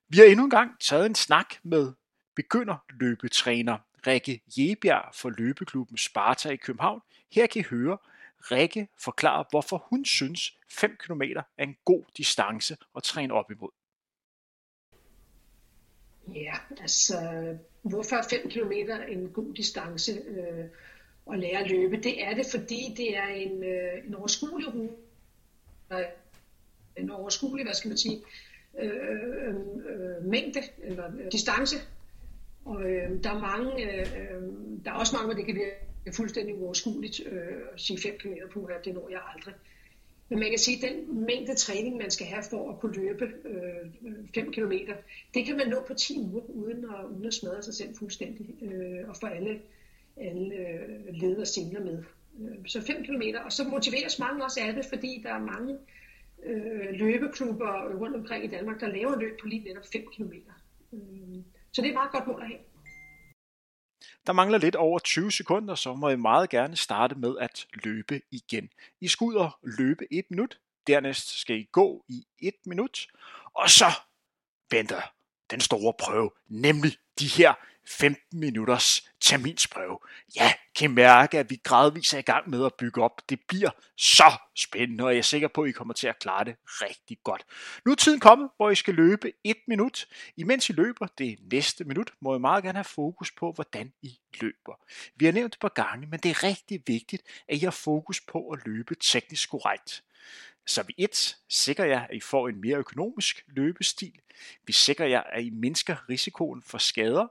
Vi 0.08 0.18
har 0.18 0.26
endnu 0.26 0.44
en 0.44 0.50
gang 0.50 0.80
taget 0.80 1.06
en 1.06 1.16
snak 1.16 1.56
med 1.64 1.94
begynderløbetræner 2.36 3.78
Rikke 4.08 4.42
Jebjerg 4.58 5.16
fra 5.16 5.30
løbeklubben 5.38 5.98
Sparta 5.98 6.50
i 6.50 6.56
København. 6.56 7.02
Her 7.32 7.48
kan 7.48 7.60
I 7.60 7.64
høre 7.64 7.98
Rikke 8.52 8.88
forklarer, 8.98 9.44
hvorfor 9.50 9.88
hun 9.90 10.06
synes 10.06 10.58
5 10.70 10.98
km 11.00 11.22
er 11.58 11.64
en 11.64 11.76
god 11.86 12.04
distance 12.18 12.78
at 12.96 13.04
træne 13.04 13.34
op 13.34 13.52
imod. 13.52 13.70
Ja, 16.28 16.54
altså 16.82 17.16
hvorfor 17.82 18.16
er 18.16 18.24
5 18.30 18.50
km 18.50 18.72
en 19.08 19.30
god 19.30 19.54
distance 19.54 20.12
øh, 20.12 20.66
at 21.32 21.40
lære 21.40 21.60
at 21.60 21.70
løbe? 21.70 21.98
Det 21.98 22.24
er 22.24 22.36
det, 22.36 22.46
fordi 22.52 22.94
det 22.98 23.18
er 23.18 23.28
en, 23.28 23.64
øh, 23.64 24.08
en 24.08 24.16
overskuelig 24.16 24.76
rute. 24.76 24.94
En 26.98 27.10
overskuelig, 27.10 27.66
hvad 27.66 27.74
skal 27.74 27.90
man 27.90 27.98
sige, 27.98 28.24
øh, 28.80 28.92
øh, 29.48 29.56
øh 29.86 30.26
mængde 30.26 30.62
eller 30.84 31.06
øh, 31.20 31.32
distance. 31.32 31.76
Og 32.66 32.82
øh, 32.82 33.24
der 33.24 33.30
er 33.30 33.40
mange, 33.40 33.84
øh, 33.84 34.00
øh, 34.00 34.42
der 34.86 34.92
er 34.92 34.96
også 34.96 35.16
mange, 35.16 35.26
hvor 35.26 35.34
det 35.34 35.46
kan 35.46 35.56
er 36.10 36.14
fuldstændig 36.14 36.56
uoverskueligt 36.56 37.22
øh, 37.26 37.58
at 37.74 37.82
sige 37.82 38.00
5 38.02 38.18
km 38.20 38.34
på 38.54 38.68
her, 38.68 38.82
det 38.82 38.94
når 38.94 39.10
jeg 39.10 39.22
aldrig. 39.36 39.54
Men 40.30 40.40
man 40.40 40.50
kan 40.50 40.60
sige, 40.60 40.88
at 40.88 40.92
den 40.92 41.26
mængde 41.26 41.56
træning, 41.56 41.98
man 41.98 42.12
skal 42.12 42.28
have 42.28 42.44
for 42.50 42.72
at 42.72 42.80
kunne 42.80 42.96
løbe 42.96 43.32
øh, 43.46 44.14
5 44.36 44.52
km, 44.52 44.72
det 45.34 45.46
kan 45.46 45.58
man 45.58 45.68
nå 45.68 45.84
på 45.88 45.94
10 45.94 46.18
uger, 46.20 46.42
uden 46.50 46.86
at, 46.86 47.06
uden 47.12 47.26
at 47.26 47.34
smadre 47.34 47.64
sig 47.64 47.74
selv 47.74 47.96
fuldstændig, 48.00 48.46
øh, 48.62 49.10
og 49.10 49.18
få 49.18 49.28
alle, 49.28 49.62
alle 50.18 50.56
øh, 50.56 51.14
led 51.14 51.38
og 51.38 51.48
sener 51.48 51.80
med. 51.80 52.04
Øh, 52.42 52.68
så 52.68 52.82
5 52.82 53.04
km, 53.04 53.22
og 53.46 53.52
så 53.52 53.64
motiveres 53.64 54.20
mange 54.20 54.44
også 54.44 54.60
af 54.62 54.74
det, 54.74 54.86
fordi 54.86 55.22
der 55.24 55.34
er 55.34 55.40
mange 55.40 55.78
øh, 56.46 56.90
løbeklubber 56.92 57.98
rundt 58.00 58.16
omkring 58.16 58.44
i 58.46 58.48
Danmark, 58.48 58.80
der 58.80 58.88
laver 58.88 59.20
løb 59.20 59.40
på 59.42 59.48
lige 59.48 59.64
netop 59.64 59.86
5 59.94 60.02
km. 60.16 60.34
Øh, 60.94 61.00
så 61.72 61.82
det 61.82 61.88
er 61.88 61.92
et 61.92 61.94
meget 61.94 62.12
godt 62.12 62.28
mål 62.28 62.42
at 62.42 62.48
have. 62.48 62.60
Der 64.28 64.34
mangler 64.34 64.58
lidt 64.58 64.76
over 64.76 65.00
20 65.00 65.32
sekunder, 65.32 65.76
så 65.76 65.94
må 65.94 66.10
I 66.10 66.16
meget 66.16 66.50
gerne 66.50 66.76
starte 66.76 67.16
med 67.16 67.36
at 67.40 67.68
løbe 67.74 68.22
igen. 68.32 68.70
I 69.02 69.08
skal 69.08 69.26
ud 69.26 69.36
og 69.36 69.52
løbe 69.64 70.14
et 70.14 70.26
minut, 70.30 70.60
dernæst 70.88 71.40
skal 71.40 71.56
I 71.56 71.68
gå 71.72 72.06
i 72.08 72.26
et 72.40 72.56
minut, 72.66 73.08
og 73.54 73.70
så 73.70 73.86
venter 74.72 75.02
den 75.52 75.62
store 75.62 75.94
prøve, 76.00 76.32
nemlig 76.48 76.98
de 77.20 77.28
her 77.28 77.54
15 77.88 78.40
minutters 78.40 79.10
terminsprøve. 79.22 80.00
Ja, 80.36 80.54
kan 80.76 80.92
mærke, 80.92 81.40
at 81.40 81.50
vi 81.50 81.62
gradvist 81.64 82.14
er 82.14 82.18
i 82.18 82.22
gang 82.22 82.50
med 82.50 82.66
at 82.66 82.74
bygge 82.74 83.04
op. 83.04 83.22
Det 83.30 83.40
bliver 83.48 83.70
så 83.98 84.34
spændende, 84.56 85.04
og 85.04 85.12
jeg 85.12 85.18
er 85.18 85.24
sikker 85.24 85.48
på, 85.48 85.62
at 85.62 85.70
I 85.70 85.72
kommer 85.72 85.94
til 85.94 86.08
at 86.08 86.20
klare 86.20 86.44
det 86.44 86.56
rigtig 86.66 87.18
godt. 87.24 87.46
Nu 87.86 87.92
er 87.92 87.96
tiden 87.96 88.20
kommet, 88.20 88.50
hvor 88.58 88.70
I 88.70 88.76
skal 88.76 88.94
løbe 88.94 89.32
et 89.44 89.58
minut. 89.68 90.08
Imens 90.38 90.70
I 90.70 90.74
løber 90.74 91.08
det 91.18 91.40
næste 91.52 91.84
minut, 91.84 92.12
må 92.20 92.36
I 92.36 92.40
meget 92.40 92.64
gerne 92.64 92.78
have 92.78 92.84
fokus 92.84 93.32
på, 93.32 93.52
hvordan 93.52 93.94
I 94.02 94.20
løber. 94.42 94.80
Vi 95.16 95.26
har 95.26 95.32
nævnt 95.32 95.54
det 95.54 95.60
på 95.60 95.70
gange, 95.70 96.08
men 96.08 96.20
det 96.20 96.32
er 96.32 96.44
rigtig 96.44 96.84
vigtigt, 96.88 97.24
at 97.48 97.56
I 97.58 97.60
har 97.60 97.72
fokus 97.72 98.22
på 98.22 98.50
at 98.50 98.60
løbe 98.66 98.96
teknisk 98.96 99.50
korrekt. 99.50 100.04
Så 100.68 100.84
vi 100.84 100.94
et 100.98 101.38
sikrer 101.50 101.86
jer, 101.86 102.02
at 102.02 102.16
I 102.16 102.20
får 102.20 102.50
en 102.50 102.62
mere 102.62 102.78
økonomisk 102.78 103.46
løbestil. 103.48 104.14
Vi 104.66 104.74
sikrer 104.74 105.08
jer, 105.08 105.22
at 105.22 105.44
I 105.44 105.50
mindsker 105.50 106.10
risikoen 106.10 106.62
for 106.62 106.78
skader. 106.78 107.28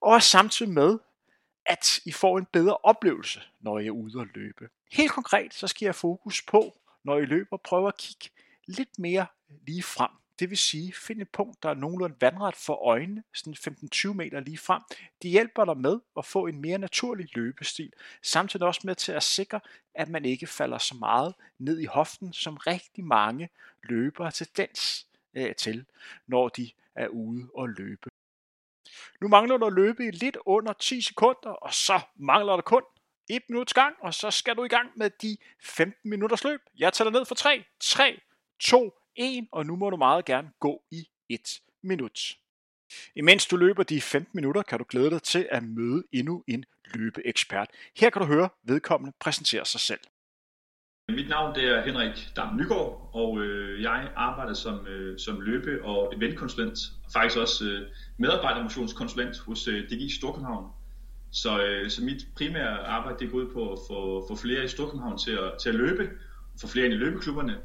Og 0.00 0.22
samtidig 0.22 0.72
med, 0.72 0.98
at 1.66 2.00
I 2.04 2.12
får 2.12 2.38
en 2.38 2.46
bedre 2.52 2.76
oplevelse, 2.76 3.42
når 3.60 3.78
I 3.78 3.86
er 3.86 3.90
ude 3.90 4.20
at 4.20 4.28
løbe. 4.34 4.68
Helt 4.92 5.12
konkret, 5.12 5.54
så 5.54 5.66
skal 5.66 5.86
jeg 5.86 5.94
fokus 5.94 6.42
på, 6.42 6.78
når 7.04 7.18
I 7.18 7.24
løber, 7.24 7.56
prøve 7.56 7.88
at 7.88 7.96
kigge 7.96 8.28
lidt 8.66 8.98
mere 8.98 9.26
lige 9.66 9.82
frem. 9.82 10.10
Det 10.38 10.50
vil 10.50 10.58
sige, 10.58 10.92
find 10.92 11.22
et 11.22 11.28
punkt, 11.28 11.62
der 11.62 11.68
er 11.70 11.74
nogenlunde 11.74 12.16
vandret 12.20 12.56
for 12.56 12.74
øjnene, 12.74 13.22
sådan 13.34 13.54
15-20 13.94 14.12
meter 14.12 14.40
lige 14.40 14.58
frem. 14.58 14.82
Det 15.22 15.30
hjælper 15.30 15.64
dig 15.64 15.76
med 15.76 16.00
at 16.16 16.24
få 16.24 16.46
en 16.46 16.60
mere 16.60 16.78
naturlig 16.78 17.36
løbestil, 17.36 17.92
samtidig 18.22 18.66
også 18.66 18.80
med 18.84 18.94
til 18.94 19.12
at 19.12 19.22
sikre, 19.22 19.60
at 19.94 20.08
man 20.08 20.24
ikke 20.24 20.46
falder 20.46 20.78
så 20.78 20.94
meget 20.94 21.34
ned 21.58 21.80
i 21.80 21.84
hoften, 21.84 22.32
som 22.32 22.56
rigtig 22.56 23.04
mange 23.04 23.48
løbere 23.82 24.30
tendens 24.30 25.06
øh, 25.34 25.54
til, 25.54 25.86
når 26.26 26.48
de 26.48 26.70
er 26.94 27.08
ude 27.08 27.48
og 27.54 27.68
løbe. 27.68 28.10
Nu 29.20 29.28
mangler 29.28 29.56
du 29.56 29.66
at 29.66 29.72
løbe 29.72 30.06
i 30.06 30.10
lidt 30.10 30.36
under 30.46 30.72
10 30.72 31.00
sekunder, 31.00 31.50
og 31.50 31.74
så 31.74 32.00
mangler 32.16 32.52
der 32.52 32.62
kun 32.62 32.82
1 33.30 33.42
minuts 33.48 33.74
gang, 33.74 33.96
og 34.00 34.14
så 34.14 34.30
skal 34.30 34.56
du 34.56 34.64
i 34.64 34.68
gang 34.68 34.90
med 34.96 35.10
de 35.10 35.36
15 35.62 36.10
minutters 36.10 36.44
løb. 36.44 36.60
Jeg 36.78 36.92
tæller 36.92 37.10
ned 37.10 37.24
for 37.24 37.34
3, 37.34 37.64
3, 37.80 38.20
2, 38.60 38.92
1, 39.16 39.48
og 39.52 39.66
nu 39.66 39.76
må 39.76 39.90
du 39.90 39.96
meget 39.96 40.24
gerne 40.24 40.50
gå 40.60 40.82
i 40.90 41.08
1 41.28 41.40
minut. 41.82 42.20
Imens 43.16 43.46
du 43.46 43.56
løber 43.56 43.82
de 43.82 44.00
15 44.00 44.30
minutter, 44.34 44.62
kan 44.62 44.78
du 44.78 44.84
glæde 44.88 45.10
dig 45.10 45.22
til 45.22 45.48
at 45.50 45.62
møde 45.62 46.04
endnu 46.12 46.44
en 46.46 46.64
løbeekspert. 46.84 47.70
Her 47.96 48.10
kan 48.10 48.22
du 48.22 48.26
høre 48.26 48.48
vedkommende 48.62 49.16
præsentere 49.20 49.64
sig 49.64 49.80
selv. 49.80 50.00
Mit 51.08 51.28
navn 51.28 51.54
det 51.54 51.64
er 51.64 51.82
Henrik 51.82 52.28
Dam 52.36 52.56
Nygaard, 52.56 53.10
og 53.12 53.40
øh, 53.40 53.82
jeg 53.82 54.10
arbejder 54.16 54.54
som, 54.54 54.86
øh, 54.86 55.18
som 55.18 55.40
løbe- 55.40 55.84
og 55.84 56.12
eventkonsulent, 56.16 56.78
og 57.04 57.12
faktisk 57.12 57.40
også 57.40 57.64
øh, 57.64 57.88
medarbejdermotionskonsulent 58.18 59.38
hos 59.38 59.68
øh, 59.68 59.84
DGI 59.84 60.08
Storkøbenhavn. 60.08 60.66
Så, 61.30 61.62
øh, 61.62 61.90
så 61.90 62.04
mit 62.04 62.26
primære 62.36 62.78
arbejde 62.86 63.18
det 63.18 63.30
går 63.30 63.38
ud 63.38 63.52
på 63.52 63.72
at 63.72 63.78
få, 63.88 64.26
få 64.28 64.36
flere 64.36 64.64
i 64.64 64.68
Storkøbenhavn 64.68 65.18
til 65.18 65.30
at, 65.30 65.52
til 65.60 65.68
at 65.68 65.74
løbe, 65.74 66.10
få 66.60 66.66
flere 66.66 66.86
ind 66.86 66.94
i 66.94 66.96
løbeklubberne, 66.96 67.56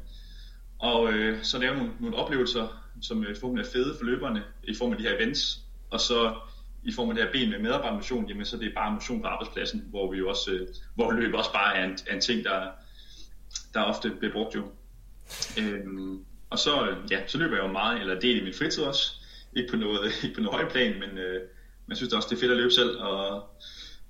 og 0.78 1.12
øh, 1.12 1.42
så 1.42 1.58
lave 1.58 1.76
nogle, 1.76 1.92
nogle 2.00 2.16
oplevelser, 2.16 2.68
som 3.00 3.24
øh, 3.24 3.36
forhåbentlig 3.36 3.66
er 3.66 3.72
fede 3.72 3.94
for 3.98 4.04
løberne 4.04 4.42
i 4.64 4.74
form 4.74 4.92
af 4.92 4.98
de 4.98 5.04
her 5.04 5.16
events, 5.16 5.60
og 5.90 6.00
så 6.00 6.34
i 6.82 6.92
form 6.92 7.08
af 7.08 7.14
det 7.14 7.24
her 7.24 7.32
ben 7.32 7.50
med 7.50 7.58
medarbejdermotion, 7.58 8.28
jamen 8.28 8.44
så 8.44 8.56
det 8.56 8.66
er 8.68 8.74
bare 8.74 8.92
motion 8.92 9.22
på 9.22 9.26
arbejdspladsen, 9.26 9.84
hvor 9.90 10.12
vi 10.12 10.18
jo 10.18 10.28
også, 10.28 10.50
øh, 10.52 10.68
hvor 10.94 11.12
løb 11.12 11.34
også 11.34 11.52
bare 11.52 11.76
er 11.76 11.84
en, 11.84 11.98
er 12.06 12.14
en 12.14 12.20
ting, 12.20 12.44
der, 12.44 12.68
der 13.74 13.82
ofte 13.82 14.10
bliver 14.10 14.32
brugt 14.32 14.54
jo. 14.54 14.62
Øhm, 15.58 16.24
og 16.50 16.58
så, 16.58 16.88
øh, 16.88 17.12
ja, 17.12 17.26
så 17.26 17.38
løber 17.38 17.56
jeg 17.56 17.62
jo 17.62 17.72
meget, 17.72 18.00
eller 18.00 18.20
del 18.20 18.40
i 18.40 18.44
min 18.44 18.54
fritid 18.54 18.82
også. 18.82 19.12
Ikke 19.56 19.70
på 19.70 19.76
noget, 19.76 20.12
ikke 20.24 20.34
på 20.34 20.40
noget 20.40 20.60
høj 20.60 20.70
plan, 20.70 21.00
men 21.00 21.18
øh, 21.18 21.48
man 21.86 21.96
synes 21.96 22.12
også, 22.12 22.28
det 22.30 22.36
er 22.36 22.40
fedt 22.40 22.52
at 22.52 22.56
løbe 22.56 22.70
selv, 22.70 22.98
og 22.98 23.48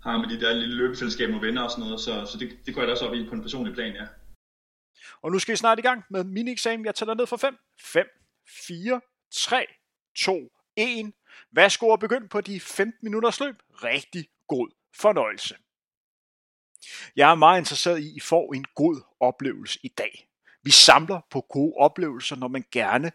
har 0.03 0.19
med 0.19 0.29
de 0.29 0.41
der 0.41 0.53
lille 0.53 0.75
løbefællesskab 0.75 1.31
med 1.31 1.41
venner 1.41 1.63
og 1.63 1.71
sådan 1.71 1.85
noget, 1.85 2.01
så, 2.01 2.27
så 2.27 2.39
det, 2.39 2.49
det 2.67 2.75
går 2.75 2.81
jeg 2.81 2.89
da 2.89 2.93
også 2.93 3.07
op 3.07 3.15
i 3.15 3.29
på 3.29 3.35
en 3.35 3.43
personlig 3.43 3.75
plan, 3.75 3.95
ja. 3.95 4.07
Og 5.23 5.33
nu 5.33 5.39
skal 5.39 5.53
vi 5.53 5.57
snart 5.57 5.79
i 5.79 5.83
gang 5.83 6.05
med 6.11 6.25
mini-eksamen. 6.25 6.87
Jeg 6.87 6.95
tæller 6.95 7.15
ned 7.15 7.27
for 7.27 7.37
5, 7.37 7.57
5, 7.81 8.07
4, 8.67 9.01
3, 9.33 9.67
2, 10.17 10.49
1. 10.77 11.13
Værsgo 11.53 11.89
og 11.89 12.01
begynd 12.01 12.29
på 12.29 12.41
de 12.41 12.61
15 12.61 12.99
minutters 13.03 13.41
løb. 13.41 13.55
Rigtig 13.71 14.29
god 14.49 14.69
fornøjelse. 14.97 15.55
Jeg 17.17 17.31
er 17.31 17.35
meget 17.35 17.61
interesseret 17.61 17.99
i, 17.99 18.09
at 18.09 18.17
I 18.17 18.21
får 18.21 18.55
en 18.55 18.65
god 18.75 19.01
oplevelse 19.21 19.79
i 19.83 19.89
dag. 19.89 20.29
Vi 20.63 20.71
samler 20.71 21.21
på 21.31 21.41
gode 21.41 21.75
oplevelser, 21.77 22.37
når 22.37 22.49
man 22.49 22.65
gerne 22.71 23.13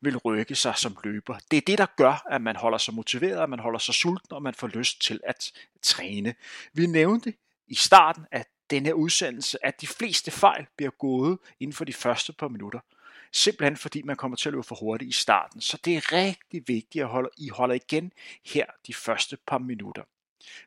vil 0.00 0.16
rykke 0.16 0.54
sig 0.54 0.74
som 0.76 0.96
løber. 1.04 1.38
Det 1.50 1.56
er 1.56 1.60
det, 1.60 1.78
der 1.78 1.86
gør, 1.96 2.26
at 2.30 2.42
man 2.42 2.56
holder 2.56 2.78
sig 2.78 2.94
motiveret, 2.94 3.42
at 3.42 3.50
man 3.50 3.58
holder 3.58 3.78
sig 3.78 3.94
sulten, 3.94 4.32
og 4.32 4.42
man 4.42 4.54
får 4.54 4.66
lyst 4.66 5.02
til 5.02 5.20
at 5.24 5.52
træne. 5.82 6.34
Vi 6.72 6.86
nævnte 6.86 7.34
i 7.68 7.74
starten 7.74 8.26
af 8.32 8.44
denne 8.70 8.94
udsendelse, 8.94 9.66
at 9.66 9.80
de 9.80 9.86
fleste 9.86 10.30
fejl 10.30 10.66
bliver 10.76 10.90
gået 10.90 11.38
inden 11.60 11.74
for 11.74 11.84
de 11.84 11.92
første 11.92 12.32
par 12.32 12.48
minutter. 12.48 12.80
Simpelthen 13.32 13.76
fordi 13.76 14.02
man 14.02 14.16
kommer 14.16 14.36
til 14.36 14.48
at 14.48 14.52
løbe 14.52 14.62
for 14.62 14.74
hurtigt 14.74 15.08
i 15.08 15.12
starten. 15.12 15.60
Så 15.60 15.78
det 15.84 15.96
er 15.96 16.12
rigtig 16.12 16.62
vigtigt, 16.66 17.04
at 17.04 17.28
I 17.38 17.48
holder 17.48 17.74
igen 17.74 18.12
her 18.44 18.66
de 18.86 18.94
første 18.94 19.36
par 19.46 19.58
minutter. 19.58 20.02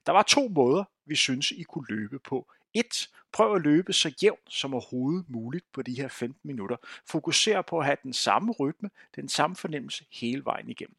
Der 0.06 0.12
var 0.12 0.24
to 0.24 0.48
måder, 0.48 0.84
vi 1.06 1.16
synes, 1.16 1.52
I 1.52 1.64
kunne 1.64 1.86
løbe 1.90 2.20
på. 2.20 2.52
1. 2.74 3.10
Prøv 3.32 3.56
at 3.56 3.62
løbe 3.62 3.94
så 3.94 4.14
jævnt 4.24 4.54
som 4.54 4.74
overhovedet 4.74 5.26
muligt 5.30 5.66
på 5.74 5.82
de 5.82 5.94
her 5.94 6.08
15 6.08 6.40
minutter. 6.44 6.78
Fokuser 7.06 7.62
på 7.62 7.80
at 7.80 7.86
have 7.86 7.98
den 8.04 8.14
samme 8.14 8.52
rytme, 8.52 8.90
den 9.16 9.30
samme 9.30 9.56
fornemmelse 9.56 10.06
hele 10.12 10.46
vejen 10.46 10.70
igennem. 10.70 10.96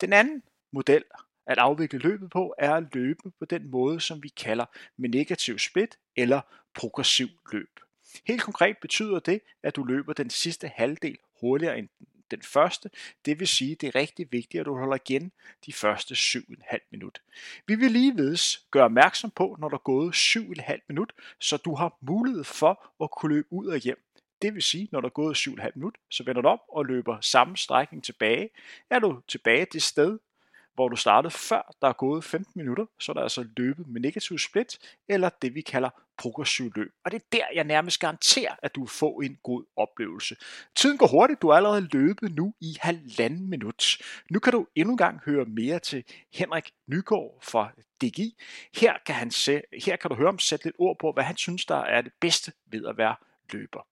Den 0.00 0.12
anden 0.12 0.42
model 0.72 1.04
at 1.46 1.58
afvikle 1.58 1.98
løbet 1.98 2.30
på 2.30 2.54
er 2.58 2.74
at 2.74 2.94
løbe 2.94 3.30
på 3.38 3.44
den 3.44 3.70
måde, 3.70 4.00
som 4.00 4.22
vi 4.22 4.28
kalder 4.28 4.64
med 4.96 5.08
negativ 5.08 5.58
split 5.58 5.98
eller 6.16 6.40
progressiv 6.74 7.28
løb. 7.52 7.80
Helt 8.26 8.42
konkret 8.42 8.78
betyder 8.78 9.18
det, 9.18 9.40
at 9.62 9.76
du 9.76 9.84
løber 9.84 10.12
den 10.12 10.30
sidste 10.30 10.68
halvdel 10.68 11.18
hurtigere 11.40 11.78
end 11.78 11.88
den 11.98 12.06
første. 12.42 12.90
Det 13.24 13.40
vil 13.40 13.48
sige, 13.48 13.72
at 13.72 13.80
det 13.80 13.86
er 13.86 13.94
rigtig 13.94 14.32
vigtigt, 14.32 14.60
at 14.60 14.66
du 14.66 14.78
holder 14.78 14.96
igen 15.06 15.32
de 15.66 15.72
første 15.72 16.14
7,5 16.14 16.88
minut. 16.90 17.22
Vi 17.66 17.74
vil 17.74 17.90
ligeledes 17.90 18.66
gøre 18.70 18.84
opmærksom 18.84 19.30
på, 19.30 19.56
når 19.58 19.68
der 19.68 19.76
er 19.76 19.82
gået 19.82 20.14
7,5 20.14 20.78
minut, 20.88 21.12
så 21.38 21.56
du 21.56 21.74
har 21.74 21.96
mulighed 22.00 22.44
for 22.44 22.92
at 23.02 23.10
kunne 23.10 23.34
løbe 23.34 23.52
ud 23.52 23.66
og 23.66 23.78
hjem. 23.78 24.04
Det 24.42 24.54
vil 24.54 24.62
sige, 24.62 24.88
når 24.92 25.00
der 25.00 25.08
er 25.08 25.12
gået 25.12 25.36
7,5 25.36 25.70
minut, 25.74 25.94
så 26.10 26.24
vender 26.24 26.42
du 26.42 26.48
op 26.48 26.60
og 26.68 26.86
løber 26.86 27.20
samme 27.20 27.56
strækning 27.56 28.04
tilbage. 28.04 28.50
Er 28.90 28.98
du 28.98 29.20
tilbage 29.28 29.66
det 29.72 29.82
sted, 29.82 30.18
hvor 30.74 30.88
du 30.88 30.96
startede 30.96 31.30
før 31.30 31.74
der 31.82 31.88
er 31.88 31.92
gået 31.92 32.24
15 32.24 32.52
minutter, 32.56 32.86
så 33.00 33.12
er 33.12 33.14
der 33.14 33.22
altså 33.22 33.46
løbet 33.56 33.86
med 33.86 34.00
negativ 34.00 34.38
split, 34.38 34.78
eller 35.08 35.28
det 35.42 35.54
vi 35.54 35.60
kalder 35.60 35.90
progressiv 36.18 36.72
løb. 36.76 36.92
Og 37.04 37.10
det 37.10 37.22
er 37.22 37.26
der, 37.32 37.44
jeg 37.54 37.64
nærmest 37.64 38.00
garanterer, 38.00 38.54
at 38.62 38.74
du 38.74 38.86
får 38.86 39.22
en 39.22 39.38
god 39.42 39.64
oplevelse. 39.76 40.36
Tiden 40.76 40.98
går 40.98 41.06
hurtigt, 41.06 41.42
du 41.42 41.50
har 41.50 41.56
allerede 41.56 41.88
løbet 41.92 42.34
nu 42.34 42.54
i 42.60 42.76
halvanden 42.80 43.50
minut. 43.50 43.84
Nu 44.30 44.38
kan 44.38 44.52
du 44.52 44.66
endnu 44.74 44.92
en 44.92 44.98
gang 44.98 45.20
høre 45.24 45.44
mere 45.44 45.78
til 45.78 46.04
Henrik 46.34 46.70
Nygaard 46.86 47.38
fra 47.42 47.70
DGI. 48.02 48.36
Her 48.74 48.94
kan, 49.06 49.14
han 49.14 49.30
se, 49.30 49.62
her 49.84 49.96
kan 49.96 50.10
du 50.10 50.16
høre 50.16 50.28
ham 50.28 50.38
sætte 50.38 50.64
lidt 50.64 50.76
ord 50.78 50.96
på, 51.00 51.12
hvad 51.12 51.24
han 51.24 51.36
synes, 51.36 51.66
der 51.66 51.76
er 51.76 52.00
det 52.00 52.12
bedste 52.20 52.52
ved 52.66 52.86
at 52.86 52.98
være 52.98 53.16
løber. 53.52 53.86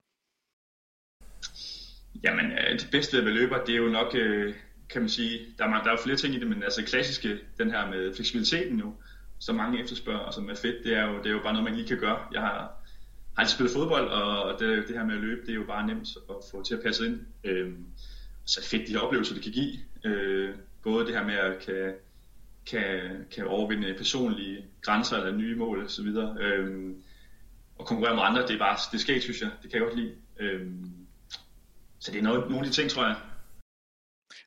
Jamen, 2.25 2.53
øh, 2.53 2.79
det 2.79 2.89
bedste 2.91 3.13
ved 3.13 3.23
at 3.23 3.27
være 3.27 3.35
løber, 3.35 3.65
det 3.65 3.75
er 3.75 3.79
jo 3.79 3.89
nok 3.89 4.15
øh, 4.15 4.55
kan 4.91 5.03
man 5.03 5.09
sige, 5.09 5.47
der 5.59 5.65
er, 5.65 5.83
der 5.83 5.91
er 5.91 5.91
jo 5.91 6.03
flere 6.03 6.17
ting 6.17 6.35
i 6.35 6.39
det, 6.39 6.47
men 6.47 6.63
altså 6.63 6.85
klassiske, 6.85 7.39
den 7.59 7.71
her 7.71 7.91
med 7.91 8.15
fleksibiliteten 8.15 8.77
nu, 8.77 8.95
som 9.39 9.57
mange 9.57 9.83
efterspørger, 9.83 10.21
og 10.21 10.35
som 10.35 10.51
er 10.51 10.55
fedt, 10.55 10.85
det 10.85 10.97
er 10.97 11.07
jo, 11.07 11.19
det 11.19 11.27
er 11.27 11.31
jo 11.31 11.41
bare 11.43 11.53
noget, 11.53 11.65
man 11.65 11.75
lige 11.75 11.89
kan 11.89 11.99
gøre. 11.99 12.19
Jeg 12.33 12.41
har, 12.41 12.73
har 13.37 13.43
altid 13.43 13.55
spillet 13.55 13.75
fodbold, 13.75 14.09
og 14.09 14.61
det, 14.61 14.89
det 14.89 14.97
her 14.97 15.05
med 15.05 15.15
at 15.15 15.21
løbe, 15.21 15.41
det 15.41 15.51
er 15.51 15.55
jo 15.55 15.65
bare 15.67 15.87
nemt 15.87 16.09
at 16.31 16.37
få 16.51 16.63
til 16.63 16.75
at 16.75 16.83
passe 16.83 17.07
ind. 17.07 17.21
Øhm, 17.45 17.85
så 18.45 18.65
fedt 18.65 18.89
de 18.89 18.93
her 18.93 19.01
oplevelser, 19.01 19.35
det 19.35 19.43
kan 19.43 19.53
give. 19.53 19.73
Øh, 20.05 20.55
både 20.83 21.07
det 21.07 21.15
her 21.15 21.25
med 21.25 21.35
at 21.35 21.59
kan, 21.67 21.95
kan, 22.67 23.11
kan 23.35 23.47
overvinde 23.47 23.95
personlige 23.99 24.65
grænser 24.83 25.17
eller 25.17 25.39
nye 25.39 25.57
mål 25.57 25.85
osv. 25.85 26.07
Øhm, 26.41 27.03
og 27.79 27.87
konkurrere 27.87 28.15
med 28.15 28.23
andre, 28.23 28.43
det 28.43 28.51
er 28.51 28.59
bare, 28.59 28.77
det 28.93 29.01
skal 29.01 29.23
synes 29.23 29.41
jeg. 29.41 29.51
Det 29.63 29.71
kan 29.71 29.81
jeg 29.81 29.89
godt 29.89 29.99
lide. 29.99 30.15
Øhm, 30.41 30.91
så 31.99 32.13
det 32.13 32.19
er 32.19 32.23
noget, 32.23 32.51
nogle 32.51 32.59
af 32.59 32.65
de 32.65 32.71
ting, 32.71 32.91
tror 32.91 33.07
jeg, 33.07 33.17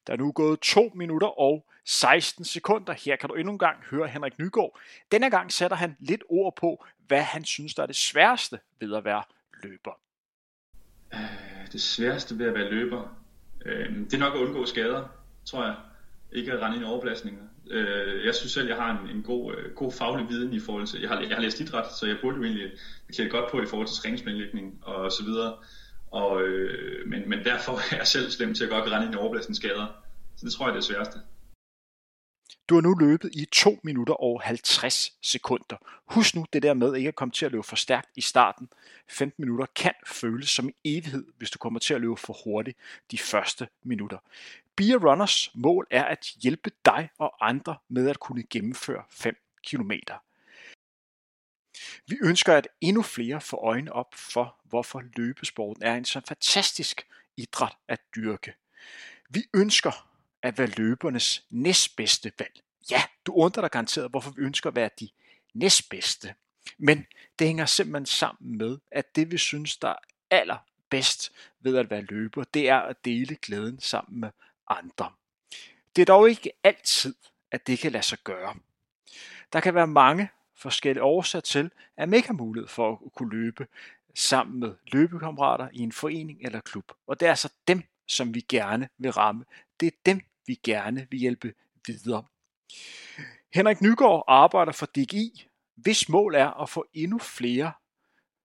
der 0.08 0.14
er 0.14 0.18
nu 0.18 0.32
gået 0.32 0.60
2 0.60 0.92
minutter 0.96 1.40
og 1.40 1.66
16 1.86 2.46
sekunder. 2.46 2.94
Her 2.94 3.16
kan 3.16 3.30
du 3.30 3.36
endnu 3.36 3.52
en 3.52 3.60
gang 3.60 3.78
høre 3.92 4.08
Henrik 4.08 4.40
Nygaard. 4.40 4.80
Denne 5.12 5.30
gang 5.30 5.52
sætter 5.52 5.78
han 5.78 5.98
lidt 6.00 6.24
ord 6.30 6.56
på, 6.56 6.86
hvad 7.08 7.22
han 7.22 7.46
synes, 7.46 7.76
der 7.76 7.84
er 7.84 7.88
det 7.88 7.96
sværeste 7.96 8.60
ved 8.80 8.96
at 8.96 9.06
være 9.06 9.24
løber. 9.64 10.00
Øh, 11.14 11.20
det 11.72 11.82
sværeste 11.82 12.40
ved 12.40 12.46
at 12.46 12.54
være 12.54 12.72
løber? 12.72 13.18
Øh, 13.66 13.96
det 13.96 14.14
er 14.14 14.18
nok 14.18 14.36
at 14.36 14.40
undgå 14.40 14.66
skader, 14.66 15.08
tror 15.46 15.66
jeg. 15.66 15.76
Ikke 16.32 16.52
at 16.52 16.62
rende 16.62 16.76
ind 16.76 16.86
i 16.86 16.88
overbelastninger. 16.88 17.44
Øh, 17.70 18.26
jeg 18.26 18.36
synes 18.36 18.52
selv, 18.52 18.68
jeg 18.68 18.78
har 18.78 19.00
en, 19.00 19.16
en 19.16 19.24
god, 19.24 19.76
god 19.76 19.92
faglig 19.92 20.30
viden 20.30 20.54
i 20.54 20.60
forhold 20.60 20.88
til... 20.88 21.02
Jeg 21.02 21.10
har, 21.10 21.20
jeg 21.20 21.36
har 21.36 21.42
læst 21.42 21.60
idræt, 21.60 21.94
så 22.00 22.08
jeg 22.08 22.18
burde 22.22 22.38
jo 22.38 22.44
egentlig 22.44 22.72
klæde 23.14 23.30
godt 23.30 23.52
på 23.52 23.62
i 23.62 23.66
forhold 23.66 23.88
til 23.88 23.98
træningsplanlægning 23.98 24.80
og 24.82 25.12
så 25.12 25.24
videre. 25.24 25.58
Og, 26.12 26.42
øh, 26.42 27.08
men, 27.08 27.30
men 27.30 27.44
derfor 27.44 27.72
er 27.94 27.98
jeg 27.98 28.08
selv 28.08 28.32
slem 28.32 28.54
til 28.54 28.64
at 28.64 28.70
godt 28.70 28.92
rende 28.92 29.06
ind 29.06 29.16
i 29.16 29.18
overbelastende 29.18 29.58
skader. 29.58 29.88
Så 30.36 30.46
det 30.46 30.54
tror 30.54 30.66
jeg 30.66 30.72
er 30.72 30.76
det 30.76 30.84
sværeste. 30.84 31.20
Du 32.70 32.76
har 32.76 32.82
nu 32.82 32.94
løbet 32.94 33.30
i 33.34 33.46
2 33.52 33.80
minutter 33.84 34.14
og 34.14 34.42
50 34.42 35.14
sekunder. 35.22 35.78
Husk 36.06 36.36
nu 36.36 36.46
det 36.54 36.64
der 36.64 36.74
med 36.74 36.96
ikke 36.96 37.08
at 37.08 37.16
komme 37.16 37.32
til 37.32 37.46
at 37.46 37.52
løbe 37.52 37.64
for 37.64 37.76
stærkt 37.76 38.10
i 38.16 38.22
starten. 38.22 38.70
15 39.10 39.44
minutter 39.44 39.66
kan 39.76 39.94
føles 40.08 40.50
som 40.50 40.66
en 40.66 40.74
evighed, 40.86 41.26
hvis 41.38 41.52
du 41.52 41.58
kommer 41.58 41.80
til 41.80 41.94
at 41.94 42.02
løbe 42.02 42.18
for 42.18 42.38
hurtigt 42.44 42.78
de 43.12 43.18
første 43.18 43.68
minutter. 43.84 44.18
Beer 44.76 44.98
Runners 44.98 45.52
mål 45.56 45.88
er 45.92 46.04
at 46.04 46.26
hjælpe 46.42 46.72
dig 46.86 47.10
og 47.18 47.50
andre 47.50 47.76
med 47.90 48.10
at 48.10 48.20
kunne 48.20 48.44
gennemføre 48.50 49.04
5 49.10 49.36
kilometer. 49.64 50.16
Vi 52.08 52.18
ønsker, 52.22 52.54
at 52.54 52.68
endnu 52.82 53.02
flere 53.02 53.42
får 53.42 53.58
øjne 53.58 53.94
op 53.94 54.16
for, 54.16 54.56
hvorfor 54.64 55.04
løbesporten 55.18 55.84
er 55.84 55.96
en 55.96 56.06
så 56.06 56.22
fantastisk 56.28 57.08
idræt 57.38 57.78
at 57.88 58.00
dyrke. 58.16 58.54
Vi 59.30 59.44
ønsker 59.54 60.08
at 60.42 60.58
være 60.58 60.68
løbernes 60.68 61.46
næstbedste 61.50 62.32
valg. 62.40 62.62
Ja, 62.92 63.04
du 63.26 63.34
undrer 63.34 63.62
dig 63.62 63.72
garanteret, 63.72 64.10
hvorfor 64.10 64.32
vi 64.32 64.42
ønsker 64.42 64.70
at 64.70 64.76
være 64.76 64.90
de 65.00 65.10
næstbedste. 65.54 66.36
Men 66.78 67.06
det 67.40 67.48
hænger 67.48 67.66
simpelthen 67.66 68.06
sammen 68.06 68.58
med, 68.58 68.78
at 68.92 69.16
det 69.16 69.32
vi 69.32 69.38
synes, 69.38 69.78
der 69.78 69.90
er 69.90 69.96
allerbedst 70.32 71.32
ved 71.60 71.78
at 71.78 71.90
være 71.90 72.02
løber, 72.02 72.44
det 72.44 72.70
er 72.70 72.80
at 72.80 73.06
dele 73.06 73.36
glæden 73.36 73.80
sammen 73.80 74.20
med 74.20 74.30
andre. 74.68 75.12
Det 75.96 76.02
er 76.02 76.06
dog 76.06 76.30
ikke 76.30 76.52
altid, 76.64 77.16
at 77.52 77.68
det 77.68 77.80
kan 77.80 77.92
lade 77.92 78.04
sig 78.04 78.18
gøre. 78.24 78.56
Der 79.54 79.60
kan 79.60 79.76
være 79.76 79.88
mange 79.88 80.30
forskellige 80.62 81.04
årsager 81.04 81.42
til, 81.42 81.72
at 81.98 82.10
man 82.10 82.18
ikke 82.18 82.28
har 82.28 82.34
mulighed 82.34 82.68
for 82.68 82.92
at 82.92 83.14
kunne 83.16 83.30
løbe 83.30 83.68
sammen 84.16 84.60
med 84.60 84.74
løbekammerater 84.92 85.70
i 85.74 85.80
en 85.80 85.92
forening 85.92 86.40
eller 86.42 86.60
klub. 86.60 86.92
Og 87.08 87.20
det 87.20 87.26
er 87.26 87.30
altså 87.30 87.54
dem, 87.68 87.84
som 88.08 88.34
vi 88.34 88.46
gerne 88.50 88.90
vil 88.98 89.12
ramme. 89.12 89.46
Det 89.80 89.88
er 89.88 89.98
dem, 90.06 90.22
vi 90.48 90.60
gerne 90.64 91.08
vil 91.10 91.20
hjælpe 91.20 91.54
videre. 91.88 92.24
Henrik 93.54 93.82
Nygaard 93.82 94.24
arbejder 94.28 94.72
for 94.72 94.86
DGI, 94.86 95.48
hvis 95.76 96.10
mål 96.10 96.36
er 96.36 96.62
at 96.62 96.70
få 96.70 96.86
endnu 96.94 97.20
flere 97.20 97.72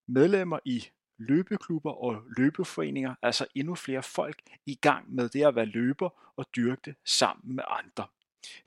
medlemmer 0.08 0.58
i 0.64 0.88
løbeklubber 1.18 1.92
og 1.92 2.22
løbeforeninger, 2.36 3.14
altså 3.22 3.46
endnu 3.54 3.74
flere 3.74 4.02
folk 4.02 4.42
i 4.66 4.74
gang 4.74 5.14
med 5.14 5.28
det 5.28 5.46
at 5.46 5.54
være 5.54 5.64
løber 5.64 6.32
og 6.36 6.46
dyrke 6.56 6.80
det 6.84 6.94
sammen 7.04 7.56
med 7.56 7.64
andre. 7.68 8.06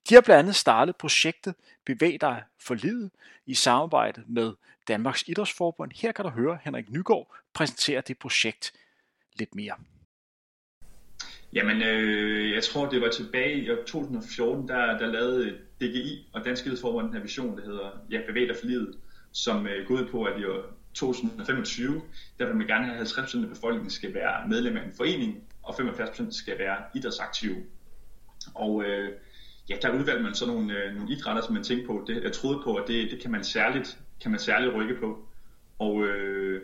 De 0.09 0.13
har 0.13 0.21
blandt 0.21 0.39
andet 0.39 0.55
startet 0.55 0.95
projektet 0.95 1.55
Bevæg 1.85 2.21
dig 2.21 2.43
for 2.59 2.73
livet 2.73 3.11
i 3.45 3.53
samarbejde 3.53 4.23
med 4.27 4.53
Danmarks 4.87 5.23
Idrætsforbund. 5.27 5.91
Her 5.95 6.11
kan 6.11 6.25
du 6.25 6.31
høre 6.31 6.57
Henrik 6.63 6.89
Nygaard 6.89 7.35
præsentere 7.53 8.01
det 8.07 8.17
projekt 8.17 8.73
lidt 9.39 9.55
mere. 9.55 9.75
Jamen, 11.53 11.81
øh, 11.81 12.51
jeg 12.51 12.63
tror, 12.63 12.89
det 12.89 13.01
var 13.01 13.09
tilbage 13.09 13.63
i 13.63 13.67
2014, 13.87 14.67
der, 14.67 14.97
der 14.97 15.07
lavede 15.07 15.57
DGI 15.81 16.29
og 16.33 16.45
Dansk 16.45 16.65
Idrætsforbund 16.65 17.05
den 17.05 17.13
her 17.13 17.21
vision, 17.21 17.57
der 17.57 17.63
hedder 17.63 17.89
ja, 18.11 18.21
Bevæg 18.27 18.47
dig 18.47 18.55
for 18.59 18.65
livet, 18.65 18.97
som 19.31 19.67
øh, 19.67 19.87
går 19.87 19.95
ud 19.95 20.07
på, 20.11 20.23
at 20.23 20.41
i 20.41 20.45
år 20.45 20.63
2025, 20.93 22.01
der 22.39 22.45
vil 22.45 22.55
man 22.55 22.67
gerne 22.67 22.85
have 22.85 23.05
50% 23.05 23.43
af 23.43 23.49
befolkningen 23.49 23.89
skal 23.89 24.13
være 24.13 24.47
medlem 24.47 24.77
af 24.77 24.83
en 24.83 24.93
forening, 24.97 25.43
og 25.63 25.73
75% 25.73 26.31
skal 26.31 26.59
være 26.59 26.77
idrætsaktive. 26.95 27.55
Og 28.55 28.83
øh, 28.83 29.11
ja, 29.69 29.75
der 29.81 29.99
udvalgte 29.99 30.23
man 30.23 30.35
så 30.35 30.47
nogle, 30.47 30.73
øh, 30.73 30.95
nogle 30.95 31.11
idrætter, 31.11 31.41
som 31.41 31.53
man 31.53 31.63
tænkte 31.63 31.87
på. 31.87 32.03
Det, 32.07 32.23
jeg 32.23 32.31
troede 32.31 32.61
på, 32.63 32.75
at 32.75 32.87
det, 32.87 33.11
det 33.11 33.21
kan 33.21 33.31
man 33.31 33.43
særligt, 33.43 33.99
kan 34.21 34.31
man 34.31 34.39
særligt 34.39 34.75
rykke 34.75 34.95
på. 34.95 35.25
Og 35.79 36.05
øh, 36.05 36.61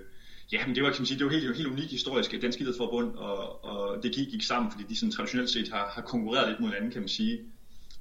ja, 0.52 0.66
men 0.66 0.76
det 0.76 0.84
var, 0.84 0.90
kan 0.90 1.02
man 1.02 1.06
sige, 1.06 1.18
det 1.18 1.26
var 1.26 1.32
helt, 1.32 1.58
helt 1.58 1.68
unikt 1.68 1.92
historisk, 1.92 2.34
at 2.34 2.42
Dansk 2.42 2.62
Idrætsforbund 2.62 3.16
og, 3.16 3.66
og 3.66 4.04
det 4.04 4.16
gik, 4.16 4.28
gik 4.28 4.44
sammen, 4.44 4.72
fordi 4.72 4.84
de 4.90 4.96
sådan 4.96 5.12
traditionelt 5.12 5.50
set 5.50 5.70
har, 5.70 5.92
har 5.94 6.02
konkurreret 6.02 6.48
lidt 6.48 6.60
mod 6.60 6.70
hinanden, 6.70 6.92
kan 6.92 7.02
man 7.02 7.10
sige. 7.10 7.40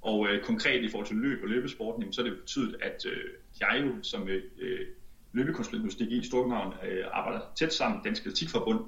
Og 0.03 0.29
øh, 0.29 0.43
konkret 0.43 0.85
i 0.85 0.89
forhold 0.89 1.07
til 1.07 1.17
løb 1.17 1.43
og 1.43 1.49
løbesporten, 1.49 2.03
jamen, 2.03 2.13
så 2.13 2.23
har 2.23 2.29
det 2.29 2.39
betydet, 2.39 2.77
at 2.83 3.07
øh, 3.07 3.31
jeg 3.61 3.83
jo 3.85 3.93
som 4.03 4.29
øh, 4.29 4.43
øh 4.59 4.87
løbekonsulent 5.33 5.85
hos 5.85 5.95
DGI 5.95 6.19
i 6.19 6.27
Storkøbenhavn 6.27 6.75
øh, 6.89 7.05
arbejder 7.13 7.41
tæt 7.57 7.75
sammen 7.75 7.97
med 7.97 8.05
Dansk 8.05 8.23
Atletikforbund, 8.23 8.81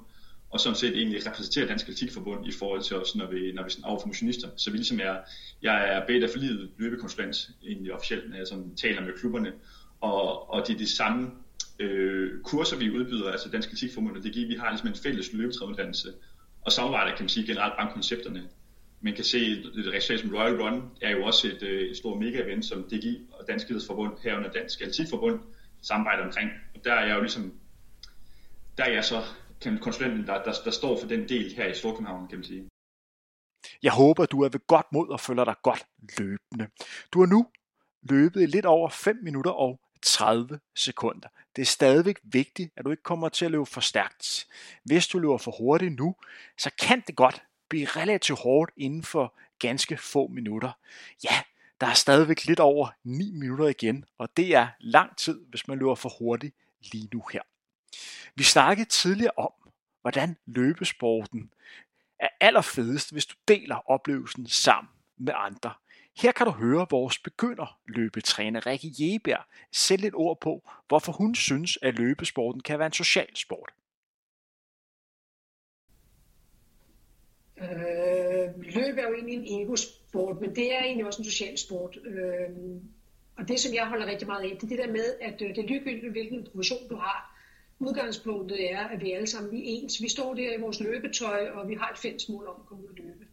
og 0.57 0.61
sådan 0.61 0.77
set 0.77 0.97
egentlig 0.97 1.27
repræsenterer 1.27 1.67
Dansk 1.67 1.89
Atletikforbund 1.89 2.47
i 2.47 2.53
forhold 2.53 2.83
til 2.83 2.97
os, 2.97 3.17
når 3.17 3.27
vi, 3.27 3.53
når 3.53 3.65
vi 3.65 3.71
sådan 3.71 3.85
over 3.85 4.07
motionister. 4.07 4.49
Så 4.57 4.71
vi 4.71 4.77
ligesom 4.77 5.01
er, 5.03 5.17
jeg 5.63 5.97
er 5.97 6.07
beta 6.07 6.27
for 6.27 6.39
livet 6.39 6.71
løbekonsulent, 6.79 7.37
egentlig 7.67 7.93
officielt, 7.93 8.31
når 8.31 8.37
jeg 8.37 8.47
sådan 8.47 8.77
taler 8.77 9.01
med 9.01 9.13
klubberne, 9.21 9.53
og, 10.01 10.51
og 10.51 10.67
det 10.67 10.75
er 10.75 10.79
de 10.79 10.97
samme 10.97 11.31
øh, 11.79 12.43
kurser, 12.43 12.77
vi 12.77 12.91
udbyder, 12.91 13.31
altså 13.31 13.49
Dansk 13.49 13.69
Atletikforbund 13.69 14.17
og 14.17 14.23
DGI, 14.23 14.45
vi 14.45 14.55
har 14.55 14.71
ligesom 14.71 14.89
en 14.89 14.95
fælles 14.95 15.33
løbetræuddannelse, 15.33 16.09
og 16.61 16.73
samarbejder 16.73 17.17
kan 17.17 17.23
man 17.23 17.29
sige 17.29 17.47
generelt 17.47 17.75
bare 17.79 17.93
koncepterne. 17.93 18.43
Man 19.01 19.15
kan 19.15 19.25
se, 19.25 19.39
et 19.39 19.93
resultat 19.95 20.21
som 20.21 20.35
Royal 20.35 20.63
Run 20.63 20.83
er 21.03 21.11
jo 21.11 21.25
også 21.25 21.49
et, 21.49 21.63
øh, 21.63 21.91
et 21.91 21.97
stort 21.97 22.19
mega-event, 22.19 22.63
som 22.63 22.85
DGI 22.85 23.27
og 23.33 23.45
Dansk 23.49 23.71
Idrætsforbund 23.71 24.13
herunder 24.23 24.51
Dansk 24.51 24.81
Atletikforbund 24.81 25.41
samarbejder 25.83 26.25
omkring. 26.25 26.51
Og 26.75 26.85
der 26.85 26.93
er 26.93 27.07
jeg 27.07 27.17
jo 27.17 27.21
ligesom, 27.21 27.53
der 28.79 28.85
er 28.85 28.93
jeg 28.93 29.05
så 29.05 29.23
konsulenten, 29.81 30.27
der, 30.27 30.43
der, 30.43 30.53
der 30.65 30.71
står 30.71 31.01
for 31.01 31.07
den 31.07 31.29
del 31.29 31.55
her 31.55 31.67
i 31.67 31.75
Storkøbenhavn, 31.75 32.29
kan 32.29 32.39
man 32.39 32.45
sige. 32.45 32.69
Jeg 33.83 33.93
håber, 33.93 34.27
du 34.27 34.43
er 34.43 34.49
ved 34.49 34.67
godt 34.67 34.87
mod 34.93 35.09
og 35.09 35.21
føler 35.21 35.45
dig 35.45 35.55
godt 35.63 35.87
løbende. 36.19 36.69
Du 37.13 37.21
har 37.21 37.27
nu 37.27 37.47
løbet 38.03 38.43
i 38.43 38.47
lidt 38.47 38.67
over 38.67 38.89
5 38.89 39.19
minutter 39.23 39.51
og 39.51 39.81
30 40.03 40.61
sekunder. 40.75 41.29
Det 41.57 41.63
er 41.63 41.67
stadigvæk 41.67 42.19
vigtigt, 42.23 42.73
at 42.77 42.85
du 42.85 42.91
ikke 42.91 43.03
kommer 43.03 43.29
til 43.29 43.45
at 43.45 43.51
løbe 43.51 43.67
for 43.67 43.81
stærkt. 43.81 44.47
Hvis 44.85 45.09
du 45.09 45.19
løber 45.19 45.39
for 45.39 45.51
hurtigt 45.51 45.99
nu, 45.99 46.17
så 46.59 46.71
kan 46.79 47.03
det 47.07 47.17
godt 47.17 47.43
blive 47.69 47.87
relativt 47.87 48.39
hårdt 48.39 48.73
inden 48.77 49.03
for 49.03 49.35
ganske 49.59 49.97
få 49.97 50.27
minutter. 50.27 50.73
Ja, 51.25 51.41
der 51.81 51.87
er 51.87 51.95
stadigvæk 51.95 52.45
lidt 52.45 52.61
over 52.61 52.89
9 53.05 53.31
minutter 53.33 53.67
igen, 53.67 54.05
og 54.19 54.37
det 54.37 54.55
er 54.55 54.69
lang 54.81 55.17
tid, 55.17 55.41
hvis 55.49 55.69
man 55.69 55.79
løber 55.79 55.95
for 55.95 56.13
hurtigt 56.19 56.55
lige 56.93 57.09
nu 57.13 57.23
her. 57.33 57.43
Vi 58.35 58.43
snakkede 58.43 58.89
tidligere 58.89 59.33
om, 59.37 59.53
hvordan 60.01 60.37
løbesporten 60.47 61.51
er 62.19 62.29
allerfedest, 62.41 63.13
hvis 63.13 63.27
du 63.27 63.35
deler 63.49 63.91
oplevelsen 63.91 64.47
sammen 64.47 64.91
med 65.17 65.33
andre. 65.37 65.75
Her 66.23 66.33
kan 66.33 66.47
du 66.47 66.53
høre 66.53 66.87
vores 66.91 67.19
begynder 67.19 67.79
løbetræner 67.89 68.67
Rikke 68.67 68.93
Jeberg 68.99 69.45
sætte 69.73 70.07
et 70.07 70.15
ord 70.15 70.41
på, 70.41 70.71
hvorfor 70.89 71.13
hun 71.13 71.35
synes, 71.35 71.79
at 71.83 71.95
løbesporten 71.95 72.61
kan 72.61 72.79
være 72.79 72.87
en 72.87 72.93
social 72.93 73.37
sport. 73.37 73.73
Øh, 77.59 78.59
løb 78.59 78.99
er 78.99 79.09
jo 79.09 79.15
egentlig 79.15 79.35
en 79.35 79.63
egosport, 79.63 80.41
men 80.41 80.57
det 80.57 80.75
er 80.75 80.85
egentlig 80.85 81.07
også 81.07 81.23
en 81.23 81.31
social 81.31 81.59
sport. 81.59 81.99
Øh, 82.05 82.49
og 83.37 83.49
det, 83.49 83.61
som 83.61 83.75
jeg 83.75 83.87
holder 83.87 84.07
rigtig 84.07 84.27
meget 84.27 84.43
af, 84.43 84.57
det 84.57 84.63
er 84.63 84.69
det 84.69 84.79
der 84.79 84.93
med, 84.93 85.17
at 85.21 85.43
øh, 85.43 85.49
det 85.49 85.59
er 85.59 85.69
ligegyldigt, 85.69 86.13
hvilken 86.13 86.45
profession 86.45 86.89
du 86.89 86.97
har. 86.97 87.36
Udgangspunktet 87.79 88.73
er, 88.73 88.79
at 88.79 89.01
vi 89.01 89.13
alle 89.13 89.27
sammen 89.27 89.55
er 89.55 89.61
ens. 89.65 90.03
Vi 90.03 90.09
står 90.09 90.35
der 90.35 90.59
i 90.59 90.61
vores 90.61 90.81
løbetøj, 90.81 91.49
og 91.49 91.69
vi 91.69 91.75
har 91.75 91.91
et 91.91 91.99
fælles 91.99 92.29
mål 92.29 92.47
om 92.47 92.57
at 92.61 92.67
komme 92.67 92.85
ud 92.85 92.89
og 92.89 92.97
løbe. 92.97 93.27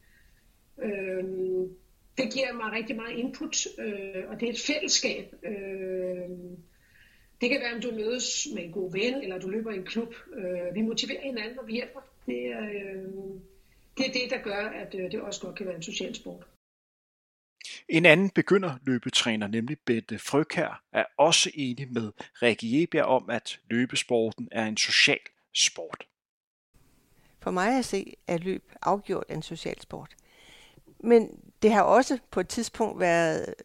Øhm, 0.83 1.75
det 2.17 2.33
giver 2.33 2.53
mig 2.53 2.71
rigtig 2.71 2.95
meget 2.95 3.17
input, 3.17 3.67
øh, 3.79 4.23
og 4.29 4.39
det 4.39 4.49
er 4.49 4.53
et 4.53 4.59
fællesskab. 4.59 5.33
Øh, 5.43 6.29
det 7.41 7.49
kan 7.49 7.61
være, 7.61 7.75
om 7.75 7.81
du 7.81 7.91
mødes 7.91 8.47
med 8.55 8.63
en 8.63 8.71
god 8.71 8.91
ven, 8.91 9.13
eller 9.13 9.39
du 9.39 9.49
løber 9.49 9.71
i 9.71 9.75
en 9.75 9.85
klub. 9.85 10.15
Øh, 10.35 10.75
vi 10.75 10.81
motiverer 10.81 11.21
hinanden, 11.21 11.59
og 11.59 11.67
vi 11.67 11.73
hjælper. 11.73 11.99
Det 12.25 12.47
er, 12.47 12.63
øh, 12.63 13.03
det 13.97 14.07
er 14.07 14.13
det, 14.13 14.29
der 14.29 14.37
gør, 14.43 14.69
at 14.69 14.95
øh, 14.95 15.11
det 15.11 15.21
også 15.21 15.41
godt 15.41 15.55
kan 15.55 15.65
være 15.65 15.75
en 15.75 15.83
social 15.83 16.15
sport. 16.15 16.47
En 17.89 18.05
anden 18.05 18.29
begynderløbetræner, 18.29 19.47
nemlig 19.47 19.77
Bette 19.85 20.19
Frøkær, 20.19 20.83
er 20.93 21.05
også 21.17 21.51
enig 21.53 21.91
med 21.91 22.11
Rikke 22.41 22.79
Jebjerg 22.79 23.05
om, 23.05 23.29
at 23.29 23.59
løbesporten 23.69 24.49
er 24.51 24.65
en 24.65 24.77
social 24.77 25.19
sport. 25.53 26.07
For 27.39 27.51
mig 27.51 27.77
at 27.77 27.85
se 27.85 28.15
er 28.27 28.37
løb 28.37 28.71
afgjort 28.81 29.25
en 29.29 29.41
social 29.41 29.81
sport. 29.81 30.15
Men 30.99 31.29
det 31.61 31.71
har 31.71 31.81
også 31.81 32.17
på 32.31 32.39
et 32.39 32.47
tidspunkt 32.47 32.99
været, 32.99 33.55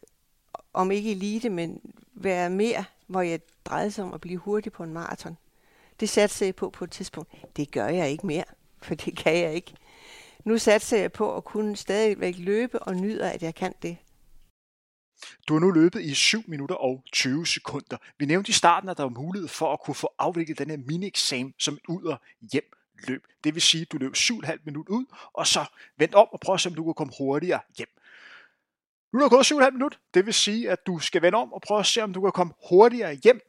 om 0.73 0.91
ikke 0.91 1.11
elite, 1.11 1.49
men 1.49 1.81
været 2.13 2.51
mere, 2.51 2.85
hvor 3.07 3.21
jeg 3.21 3.39
drejede 3.65 3.91
sig 3.91 4.03
om 4.03 4.13
at 4.13 4.21
blive 4.21 4.37
hurtig 4.37 4.71
på 4.71 4.83
en 4.83 4.93
maraton. 4.93 5.37
Det 5.99 6.09
satte 6.09 6.45
jeg 6.45 6.55
på 6.55 6.69
på 6.69 6.83
et 6.83 6.91
tidspunkt. 6.91 7.57
Det 7.57 7.71
gør 7.71 7.87
jeg 7.87 8.09
ikke 8.09 8.27
mere, 8.27 8.43
for 8.81 8.95
det 8.95 9.17
kan 9.17 9.37
jeg 9.37 9.53
ikke. 9.53 9.73
Nu 10.45 10.57
satser 10.57 10.97
jeg 10.97 11.11
på 11.11 11.35
at 11.37 11.43
kunne 11.43 11.75
stadigvæk 11.75 12.35
løbe 12.37 12.79
og 12.79 12.95
nyder, 12.95 13.29
at 13.29 13.43
jeg 13.43 13.55
kan 13.55 13.73
det. 13.81 13.97
Du 15.47 15.53
har 15.53 15.59
nu 15.59 15.71
løbet 15.71 16.01
i 16.01 16.13
7 16.13 16.43
minutter 16.47 16.75
og 16.75 17.03
20 17.13 17.47
sekunder. 17.47 17.97
Vi 18.17 18.25
nævnte 18.25 18.49
i 18.49 18.53
starten, 18.53 18.89
at 18.89 18.97
der 18.97 19.03
var 19.03 19.09
mulighed 19.09 19.47
for 19.47 19.73
at 19.73 19.79
kunne 19.79 19.95
få 19.95 20.13
afviklet 20.19 20.57
den 20.57 20.69
her 20.69 20.77
mini-eksamen 20.77 21.53
som 21.59 21.73
et 21.73 21.87
ud- 21.87 22.03
og 22.03 22.19
hjem 22.51 22.71
løb. 23.07 23.27
Det 23.43 23.53
vil 23.53 23.61
sige, 23.61 23.81
at 23.81 23.91
du 23.91 23.97
løb 23.97 24.15
7,5 24.15 24.57
minutter 24.63 24.93
ud, 24.93 25.05
og 25.33 25.47
så 25.47 25.65
vent 25.97 26.15
om 26.15 26.27
og 26.31 26.39
prøv 26.39 26.53
at 26.53 26.61
se, 26.61 26.69
om 26.69 26.75
du 26.75 26.83
kan 26.83 26.93
komme 26.93 27.13
hurtigere 27.17 27.59
hjem. 27.77 27.89
Nu 29.13 29.19
er 29.19 29.23
der 29.23 29.29
gået 29.29 29.45
7,5 29.45 29.71
minutter. 29.71 29.97
Det 30.13 30.25
vil 30.25 30.33
sige, 30.33 30.69
at 30.71 30.87
du 30.87 30.99
skal 30.99 31.21
vende 31.21 31.37
om 31.37 31.53
og 31.53 31.61
prøve 31.61 31.79
at 31.79 31.85
se, 31.85 32.03
om 32.03 32.13
du 32.13 32.21
kan 32.21 32.31
komme 32.31 32.53
hurtigere 32.69 33.13
hjem, 33.13 33.41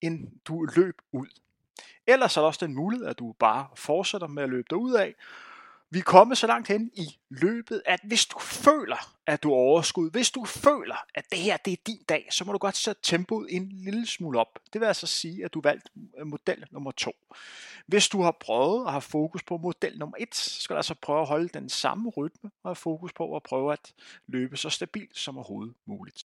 end 0.00 0.28
du 0.44 0.66
løb 0.76 0.94
ud. 1.12 1.26
Ellers 2.06 2.36
er 2.36 2.40
der 2.40 2.46
også 2.46 2.66
den 2.66 2.74
mulighed, 2.74 3.06
at 3.06 3.18
du 3.18 3.34
bare 3.38 3.66
fortsætter 3.76 4.26
med 4.26 4.42
at 4.42 4.48
løbe 4.48 4.66
dig 4.70 4.78
ud 4.78 4.92
af, 4.92 5.14
vi 5.92 5.98
er 5.98 6.02
kommet 6.02 6.38
så 6.38 6.46
langt 6.46 6.68
hen 6.68 6.90
i 6.94 7.18
løbet, 7.30 7.82
at 7.86 8.00
hvis 8.04 8.26
du 8.26 8.38
føler, 8.38 9.14
at 9.26 9.42
du 9.42 9.50
er 9.50 9.56
overskud, 9.56 10.10
hvis 10.10 10.30
du 10.30 10.44
føler, 10.44 10.96
at 11.14 11.24
det 11.30 11.38
her 11.38 11.56
det 11.56 11.72
er 11.72 11.76
din 11.86 12.02
dag, 12.08 12.28
så 12.30 12.44
må 12.44 12.52
du 12.52 12.58
godt 12.58 12.76
sætte 12.76 13.02
tempoet 13.02 13.46
en 13.50 13.68
lille 13.72 14.06
smule 14.06 14.40
op. 14.40 14.58
Det 14.72 14.80
vil 14.80 14.86
altså 14.86 15.06
sige, 15.06 15.44
at 15.44 15.54
du 15.54 15.60
valgt 15.60 15.90
øh, 16.18 16.26
model 16.26 16.66
nummer 16.70 16.90
to. 16.90 17.12
Hvis 17.86 18.08
du 18.08 18.22
har 18.22 18.36
prøvet 18.40 18.86
at 18.86 18.90
have 18.90 19.00
fokus 19.00 19.42
på 19.42 19.56
model 19.56 19.98
nummer 19.98 20.16
et, 20.20 20.34
så 20.34 20.60
skal 20.60 20.74
du 20.74 20.78
altså 20.78 20.94
prøve 20.94 21.20
at 21.20 21.26
holde 21.26 21.48
den 21.48 21.68
samme 21.68 22.10
rytme 22.10 22.50
og 22.62 22.68
have 22.68 22.76
fokus 22.76 23.12
på 23.12 23.36
at 23.36 23.42
prøve 23.42 23.72
at 23.72 23.92
løbe 24.26 24.56
så 24.56 24.70
stabilt 24.70 25.18
som 25.18 25.36
overhovedet 25.36 25.74
muligt. 25.86 26.24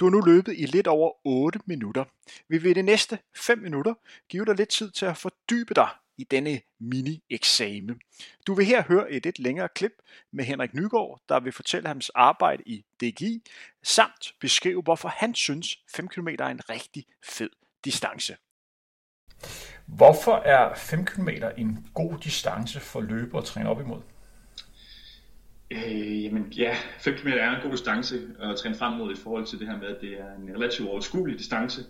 Du 0.00 0.04
har 0.04 0.10
nu 0.10 0.20
løbet 0.20 0.54
i 0.58 0.66
lidt 0.66 0.86
over 0.86 1.12
8 1.24 1.60
minutter. 1.66 2.04
Vi 2.48 2.58
vil 2.58 2.70
i 2.70 2.74
de 2.74 2.82
næste 2.82 3.18
5 3.36 3.58
minutter 3.58 3.94
give 4.28 4.44
dig 4.44 4.54
lidt 4.54 4.68
tid 4.68 4.90
til 4.90 5.06
at 5.06 5.16
fordybe 5.16 5.74
dig 5.74 5.88
i 6.20 6.24
denne 6.30 6.60
mini-eksamen. 6.78 8.00
Du 8.46 8.54
vil 8.54 8.66
her 8.66 8.82
høre 8.82 9.10
et 9.10 9.24
lidt 9.24 9.38
længere 9.38 9.68
klip 9.74 9.92
med 10.32 10.44
Henrik 10.44 10.74
Nygaard, 10.74 11.20
der 11.28 11.40
vil 11.40 11.52
fortælle 11.52 11.88
hans 11.88 12.10
arbejde 12.14 12.62
i 12.66 12.84
DGI, 13.00 13.42
samt 13.82 14.34
beskrive, 14.40 14.82
hvorfor 14.82 15.08
han 15.08 15.34
synes 15.34 15.78
5 15.94 16.08
km 16.08 16.28
er 16.38 16.46
en 16.46 16.70
rigtig 16.70 17.04
fed 17.24 17.50
distance. 17.84 18.36
Hvorfor 19.86 20.36
er 20.36 20.74
5 20.74 21.04
km 21.04 21.28
en 21.56 21.86
god 21.94 22.18
distance 22.24 22.80
for 22.80 23.00
løbere 23.00 23.40
at 23.40 23.44
træne 23.44 23.68
op 23.68 23.80
imod? 23.80 24.02
Øh, 25.70 26.24
jamen 26.24 26.52
ja, 26.52 26.76
5 26.98 27.14
km 27.14 27.28
er 27.28 27.56
en 27.56 27.62
god 27.62 27.70
distance 27.70 28.16
at 28.40 28.56
træne 28.56 28.74
frem 28.74 28.92
mod 28.92 29.12
i 29.12 29.16
forhold 29.16 29.46
til 29.46 29.58
det 29.58 29.66
her 29.66 29.78
med, 29.78 29.86
at 29.86 30.00
det 30.00 30.20
er 30.20 30.34
en 30.34 30.54
relativt 30.54 30.88
overskuelig 30.88 31.38
distance. 31.38 31.80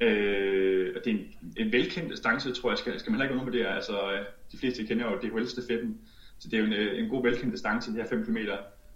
Øh, 0.00 0.71
det 1.04 1.12
er 1.12 1.16
en, 1.16 1.54
en 1.56 1.72
velkendt 1.72 2.10
distance, 2.10 2.52
tror 2.52 2.70
jeg, 2.70 2.78
skal, 2.78 2.98
skal 2.98 3.10
man 3.10 3.20
heller 3.20 3.24
ikke 3.24 3.40
undervurdere. 3.40 3.74
Altså, 3.74 4.12
øh, 4.12 4.26
de 4.52 4.58
fleste 4.58 4.84
kender 4.84 5.10
jo 5.10 5.18
DHL-stafetten, 5.18 5.98
så 6.38 6.48
det 6.48 6.54
er 6.54 6.58
jo 6.58 6.66
en, 6.66 6.72
øh, 6.72 6.98
en 7.04 7.08
god 7.08 7.22
velkendt 7.22 7.52
distance, 7.52 7.92
de 7.92 7.96
her 7.96 8.08
5 8.08 8.24
km. 8.24 8.36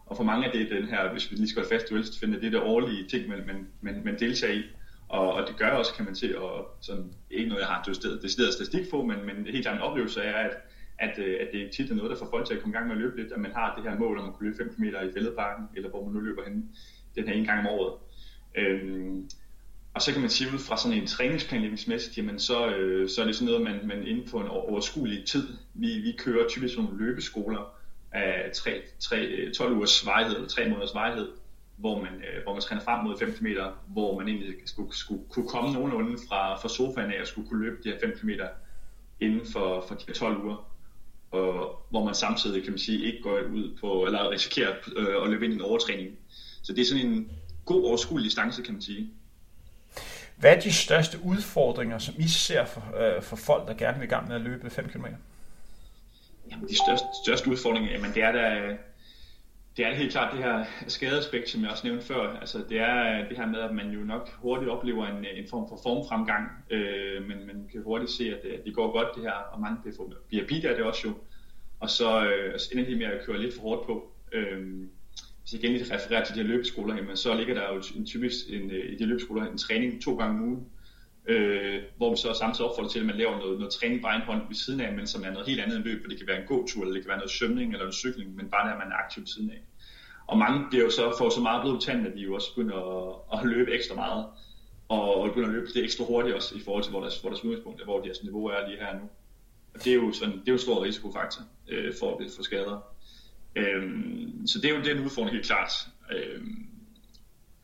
Og 0.07 0.17
for 0.17 0.25
mange 0.25 0.47
af 0.47 0.53
det 0.53 0.63
er 0.63 0.81
den 0.81 0.89
her, 0.89 1.13
hvis 1.13 1.31
vi 1.31 1.37
lige 1.37 1.49
skal 1.49 1.63
holde 1.63 1.75
fast, 1.75 1.89
DHL-stafetten, 1.89 2.41
det 2.41 2.47
er 2.47 2.51
det 2.51 2.61
årlige 2.61 3.09
ting, 3.09 3.29
man, 3.29 3.47
man, 3.47 3.69
man, 3.81 4.03
man 4.05 4.19
deltager 4.19 4.55
i. 4.55 4.63
Og, 5.09 5.33
og 5.33 5.49
det 5.49 5.57
gør 5.57 5.71
også, 5.71 5.95
kan 5.95 6.05
man 6.05 6.15
se, 6.15 6.39
og 6.41 6.77
sådan, 6.81 7.13
ikke 7.31 7.49
noget, 7.49 7.61
jeg 7.61 7.69
har 7.69 7.83
decideret 8.23 8.53
statistik 8.53 8.91
på, 8.91 9.03
men, 9.03 9.27
men 9.27 9.47
helt 9.47 9.65
klart 9.65 9.77
en 9.77 9.83
oplevelse 9.83 10.21
er, 10.21 10.49
at, 10.49 10.57
at, 10.99 11.19
øh, 11.19 11.37
at 11.41 11.49
det 11.53 11.71
tit 11.71 11.91
er 11.91 11.95
noget, 11.95 12.11
der 12.11 12.17
får 12.17 12.31
folk 12.31 12.47
til 12.47 12.55
at 12.55 12.61
komme 12.61 12.73
i 12.73 12.77
gang 12.77 12.87
med 12.87 12.97
at 12.97 13.03
løbe 13.03 13.17
lidt, 13.23 13.33
at 13.33 13.41
man 13.41 13.53
har 13.53 13.75
det 13.75 13.91
her 13.91 13.99
mål 13.99 14.19
om 14.19 14.29
at 14.29 14.35
kunne 14.35 14.49
løbe 14.49 14.57
5 14.57 14.75
km 14.75 14.85
i 14.85 15.13
fældeparken, 15.15 15.65
eller 15.77 15.91
hvor 15.91 16.05
man 16.05 16.15
nu 16.15 16.21
løber 16.21 16.45
hen 16.45 16.71
den 17.15 17.29
her 17.29 17.35
en 17.35 17.45
gang 17.45 17.61
om 17.61 17.67
året. 17.67 17.93
Øhm, 18.55 19.29
og 19.97 20.03
så 20.03 20.13
kan 20.13 20.21
man 20.21 20.31
sige, 20.31 20.53
ud 20.55 20.59
fra 20.59 20.77
sådan 20.77 20.99
en 20.99 21.07
træningsplanlægningsmæssigt, 21.07 22.19
jamen 22.19 22.39
så, 22.39 22.69
øh, 22.69 23.09
så 23.09 23.23
er 23.23 23.27
det 23.27 23.37
sådan 23.37 23.47
noget, 23.47 23.63
man, 23.63 23.81
man 23.85 24.07
inden 24.07 24.29
for 24.29 24.41
en 24.41 24.49
overskuelig 24.49 25.25
tid, 25.27 25.49
vi, 25.75 25.99
vi 25.99 26.13
kører 26.19 26.49
typisk 26.49 26.77
nogle 26.77 26.99
løbeskoler 26.99 27.75
af 28.13 28.51
3, 28.55 28.83
3, 29.01 29.51
12 29.57 29.77
ugers 29.77 30.07
varighed, 30.07 30.37
eller 30.37 30.49
3 30.49 30.69
måneders 30.69 30.95
varighed, 30.95 31.29
hvor 31.77 31.99
man, 31.99 32.13
øh, 32.13 32.43
hvor 32.43 32.53
man 32.53 32.63
træner 32.63 32.83
frem 32.83 33.05
mod 33.05 33.19
5 33.19 33.33
km, 33.33 33.47
hvor 33.87 34.19
man 34.19 34.29
egentlig 34.29 34.55
skulle, 34.65 34.97
skulle 34.97 35.23
kunne 35.31 35.49
komme 35.49 35.73
nogenlunde 35.73 36.19
fra, 36.29 36.57
fra 36.57 36.69
sofaen 36.69 37.13
af 37.13 37.21
og 37.21 37.27
skulle 37.27 37.49
kunne 37.49 37.65
løbe 37.65 37.77
de 37.85 37.89
her 37.91 37.99
5 38.01 38.19
km 38.19 38.31
inden 39.21 39.47
for, 39.53 39.85
for 39.89 39.95
de 39.95 40.13
12 40.13 40.45
uger. 40.45 40.71
Og 41.31 41.87
hvor 41.91 42.05
man 42.05 42.15
samtidig, 42.15 42.63
kan 42.63 42.73
man 42.73 42.79
sige, 42.79 43.05
ikke 43.05 43.23
går 43.23 43.41
ud 43.55 43.77
på, 43.81 44.05
eller 44.07 44.31
risikerer 44.31 44.75
øh, 44.97 45.23
at 45.25 45.31
løbe 45.31 45.45
ind 45.45 45.55
i 45.55 45.57
en 45.57 45.63
overtræning. 45.63 46.17
Så 46.63 46.73
det 46.73 46.81
er 46.81 46.87
sådan 46.87 47.07
en 47.07 47.31
god 47.65 47.85
overskuelig 47.85 48.25
distance, 48.25 48.63
kan 48.63 48.75
man 48.75 48.83
sige. 48.83 49.11
Hvad 50.37 50.57
er 50.57 50.61
de 50.61 50.73
største 50.73 51.19
udfordringer, 51.25 51.99
som 51.99 52.15
I 52.19 52.29
ser 52.29 52.65
for, 52.65 52.83
øh, 52.97 53.23
for 53.23 53.37
folk, 53.37 53.69
der 53.69 53.75
gerne 53.75 53.99
vil 53.99 54.07
i 54.07 54.09
gang 54.09 54.29
med 54.29 54.37
at 54.37 54.43
løbe 54.43 54.71
5 54.71 54.89
km? 54.89 55.05
Jamen, 56.51 56.69
de 56.69 56.77
største, 56.77 57.07
største 57.25 57.51
udfordringer, 57.51 57.93
jamen, 57.93 58.15
det 58.15 58.23
er 58.23 58.33
da, 58.33 58.77
det 59.77 59.87
er 59.87 59.95
helt 59.95 60.13
klart 60.13 60.35
det 60.35 60.45
her 60.45 60.65
skadeaspekt, 60.89 61.49
som 61.49 61.63
jeg 61.63 61.71
også 61.71 61.87
nævnte 61.87 62.05
før. 62.05 62.37
Altså, 62.37 62.65
det 62.69 62.81
er 62.81 63.29
det 63.29 63.37
her 63.37 63.47
med, 63.47 63.61
at 63.61 63.75
man 63.75 63.91
jo 63.91 64.01
nok 64.01 64.31
hurtigt 64.35 64.71
oplever 64.71 65.07
en, 65.07 65.25
en 65.37 65.49
form 65.51 65.69
for 65.69 65.79
formfremgang, 65.83 66.51
øh, 66.71 67.29
men 67.29 67.47
man 67.47 67.69
kan 67.73 67.83
hurtigt 67.83 68.11
se, 68.11 68.25
at 68.25 68.43
det, 68.43 68.65
det 68.65 68.75
går 68.75 68.93
godt 68.93 69.09
det 69.15 69.23
her, 69.23 69.33
og 69.33 69.61
mange 69.61 69.79
bliver 70.29 70.47
bidt 70.47 70.65
af 70.65 70.77
det 70.77 70.85
også 70.85 71.09
jo. 71.09 71.15
Og 71.81 71.91
så 71.91 72.27
øh, 72.27 72.59
ender 72.73 72.85
de 72.85 72.97
med 72.97 73.07
at 73.07 73.27
køre 73.27 73.39
lidt 73.39 73.55
for 73.55 73.63
hårdt 73.63 73.87
på. 73.87 74.13
Øh, 74.33 74.87
hvis 75.47 75.53
jeg 75.53 75.65
igen 75.65 75.73
lige 75.73 75.95
refererer 75.95 76.25
til 76.25 76.35
de 76.35 76.41
her 76.41 76.49
løbeskoler, 76.49 76.95
jamen, 76.95 77.17
så 77.17 77.35
ligger 77.35 77.55
der 77.55 77.75
jo 77.75 77.83
en 77.97 78.07
typisk 78.07 78.37
en, 78.49 78.71
øh, 78.71 78.93
i 78.93 78.97
de 78.97 79.07
løbeskoler 79.07 79.47
en 79.47 79.59
træning 79.59 80.03
to 80.03 80.17
gange 80.17 80.39
om 80.39 80.49
ugen, 80.49 80.67
øh, 81.27 81.83
hvor 81.97 82.11
vi 82.11 82.17
så 82.17 82.35
samtidig 82.35 82.71
opfordrer 82.71 82.89
til, 82.89 83.01
at 83.01 83.07
man 83.07 83.17
laver 83.17 83.39
noget, 83.39 83.59
noget 83.59 83.73
træning 83.73 84.01
på 84.01 84.07
egen 84.07 84.23
hånd 84.23 84.43
ved 84.49 84.55
siden 84.55 84.81
af, 84.81 84.93
men 84.93 85.07
som 85.07 85.25
er 85.25 85.31
noget 85.31 85.47
helt 85.47 85.61
andet 85.61 85.77
end 85.77 85.85
løb, 85.85 86.03
for 86.03 86.09
det 86.09 86.19
kan 86.19 86.27
være 86.27 86.41
en 86.41 86.47
gåtur, 86.47 86.83
eller 86.83 86.95
det 86.95 87.03
kan 87.03 87.09
være 87.09 87.19
noget 87.19 87.31
svømning 87.31 87.73
eller 87.73 87.87
en 87.87 87.93
cykling, 87.93 88.37
men 88.37 88.51
bare 88.51 88.67
det, 88.67 88.73
at 88.73 88.79
man 88.79 88.93
er 88.93 88.97
aktiv 89.05 89.21
ved 89.21 89.27
siden 89.27 89.51
af. 89.51 89.61
Og 90.27 90.39
mange 90.39 90.67
bliver 90.71 90.85
jo 90.85 90.91
så, 90.91 91.15
får 91.19 91.31
så 91.31 91.41
meget 91.41 91.63
blod 91.63 91.81
tanden, 91.81 92.07
at 92.07 92.13
de 92.17 92.21
jo 92.21 92.35
også 92.35 92.55
begynder 92.55 92.79
at, 93.33 93.39
at 93.41 93.47
løbe 93.47 93.73
ekstra 93.73 93.95
meget, 93.95 94.27
og, 94.89 95.15
og 95.15 95.29
begynder 95.29 95.49
at 95.49 95.55
løbe 95.55 95.67
det 95.75 95.85
ekstra 95.85 96.05
hurtigt 96.05 96.37
også, 96.37 96.57
i 96.57 96.61
forhold 96.61 96.83
til, 96.83 96.91
hvor 96.91 97.01
deres, 97.01 97.21
hvor 97.21 97.31
deres 97.31 97.45
udgangspunkt 97.45 97.81
er, 97.81 97.85
hvor 97.85 98.01
deres 98.01 98.23
niveau 98.23 98.47
er 98.47 98.69
lige 98.69 98.79
her 98.79 98.95
nu. 98.95 99.07
Og 99.75 99.85
det 99.85 99.91
er 99.93 99.95
jo, 99.95 100.13
sådan, 100.13 100.35
det 100.35 100.49
er 100.49 100.53
jo 100.53 100.53
en 100.53 100.59
stor 100.59 100.85
risikofaktor 100.85 101.43
øh, 101.69 101.95
for, 102.01 102.23
for 102.37 102.43
skader. 102.43 102.97
Øhm, 103.57 104.47
så 104.47 104.61
det 104.61 104.71
er 104.71 104.77
jo 104.77 104.85
den 104.85 105.05
udfordring 105.05 105.35
helt 105.35 105.47
klart. 105.47 105.73
Øhm, 106.13 106.67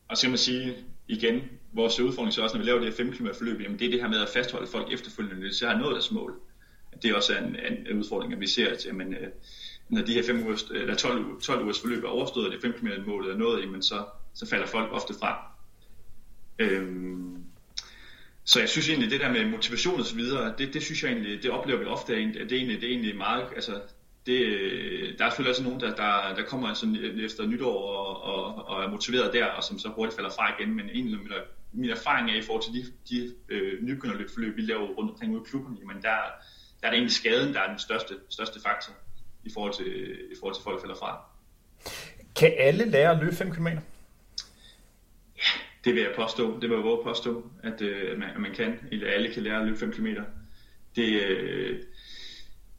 og 0.09 0.17
så 0.17 0.23
kan 0.23 0.31
man 0.31 0.39
sige 0.39 0.75
igen, 1.09 1.43
vores 1.73 2.01
udfordring 2.01 2.33
så 2.33 2.43
også, 2.43 2.57
når 2.57 2.63
vi 2.63 2.69
laver 2.69 2.81
det 2.81 2.89
her 2.89 2.97
5 2.97 3.13
km 3.13 3.27
forløb, 3.39 3.61
jamen 3.61 3.79
det 3.79 3.87
er 3.87 3.91
det 3.91 4.01
her 4.01 4.09
med 4.09 4.21
at 4.21 4.29
fastholde 4.29 4.67
folk 4.67 4.93
efterfølgende, 4.93 5.55
så 5.55 5.67
har 5.67 5.79
nået 5.79 5.93
deres 5.93 6.11
mål. 6.11 6.41
Det 7.03 7.11
er 7.11 7.15
også 7.15 7.39
en, 7.39 7.45
en, 7.45 7.87
en 7.87 7.99
udfordring, 7.99 8.33
at 8.33 8.41
vi 8.41 8.47
ser, 8.47 8.73
at 8.73 8.87
jamen, 8.87 9.15
øh, 9.15 9.29
når 9.89 10.03
de 10.03 10.15
her 10.15 10.23
5 10.23 10.47
ugers, 10.47 10.63
eller 10.63 10.95
12, 10.95 11.41
12 11.41 11.63
ugers 11.63 11.81
forløb 11.81 12.05
er 12.05 12.09
overstået, 12.09 12.47
og 12.47 12.53
det 12.53 12.61
5 12.63 12.73
km 12.73 12.89
målet 13.07 13.33
er 13.33 13.39
nået, 13.39 13.63
jamen 13.63 13.83
så, 13.83 14.05
så 14.35 14.47
falder 14.47 14.67
folk 14.67 14.93
ofte 14.93 15.15
fra. 15.21 15.53
Øhm, 16.59 17.45
så 18.45 18.61
jeg 18.61 18.69
synes 18.69 18.89
egentlig, 18.89 19.11
det 19.11 19.21
der 19.21 19.33
med 19.33 19.45
motivation 19.45 20.01
og 20.01 20.07
så 20.07 20.15
videre, 20.15 20.55
det, 20.59 20.75
det 20.75 20.83
synes 20.83 21.03
jeg 21.03 21.13
egentlig, 21.13 21.43
det 21.43 21.51
oplever 21.51 21.79
vi 21.79 21.85
ofte, 21.85 22.17
at 22.17 22.35
det 22.35 22.53
er 22.53 22.57
egentlig, 22.57 22.81
det 22.81 22.87
er 22.87 22.91
egentlig 22.91 23.17
meget, 23.17 23.47
altså 23.55 23.81
det, 24.27 24.39
der 25.19 25.25
er 25.25 25.31
selvfølgelig 25.31 25.51
også 25.51 25.63
nogen, 25.63 25.81
der, 25.81 25.95
der, 25.95 26.35
der 26.35 26.43
kommer 26.43 26.75
sådan 26.75 27.21
efter 27.21 27.47
nytår 27.47 27.83
og, 27.83 28.23
og, 28.23 28.69
og 28.69 28.85
er 28.85 28.89
motiveret 28.89 29.33
der, 29.33 29.45
og 29.45 29.65
som 29.65 29.79
så 29.79 29.89
hurtigt 29.89 30.17
falder 30.17 30.31
fra 30.31 30.55
igen, 30.59 30.75
men 30.75 30.91
egentlig 30.91 31.19
min, 31.19 31.33
min 31.73 31.91
erfaring 31.91 32.31
er 32.31 32.35
i 32.35 32.43
forhold 32.43 32.63
til 32.63 32.73
de, 32.73 32.93
de 33.11 33.35
øh, 33.49 33.83
nybegynderløbforløb, 33.83 34.57
vi 34.57 34.63
laver 34.63 34.87
rundt 34.87 35.11
omkring 35.11 35.33
ude 35.33 35.43
i 35.47 35.49
klubben, 35.51 35.79
jamen 35.81 35.97
der, 35.97 36.17
der 36.81 36.87
er 36.87 36.91
det 36.91 36.97
egentlig 36.97 37.15
skaden, 37.15 37.55
der 37.55 37.61
er 37.61 37.69
den 37.69 37.79
største, 37.79 38.15
største 38.29 38.61
faktor 38.61 38.93
i 39.45 39.51
forhold 39.55 39.75
til, 39.75 40.13
i 40.33 40.35
forhold 40.41 40.55
til 40.55 40.65
folk, 40.65 40.77
der 40.77 40.83
falder 40.83 40.97
fra. 40.97 41.21
Kan 42.37 42.53
alle 42.59 42.85
lære 42.85 43.11
at 43.11 43.19
løbe 43.19 43.37
5 43.37 43.51
km? 43.51 43.67
Ja, 43.67 45.53
det 45.85 45.95
vil 45.95 46.03
jeg 46.03 46.13
påstå. 46.17 46.61
Det 46.61 46.71
vil 46.71 46.77
jeg 46.77 46.85
våge 46.85 47.05
påstå, 47.05 47.51
at, 47.63 47.81
øh, 47.81 48.19
man, 48.19 48.31
at 48.31 48.41
man 48.41 48.55
kan. 48.55 48.81
Eller 48.93 49.11
alle 49.11 49.33
kan 49.33 49.43
lære 49.43 49.61
at 49.61 49.67
løbe 49.67 49.79
5 49.79 49.93
km. 49.93 50.07
Det, 50.97 51.23
øh, 51.23 51.83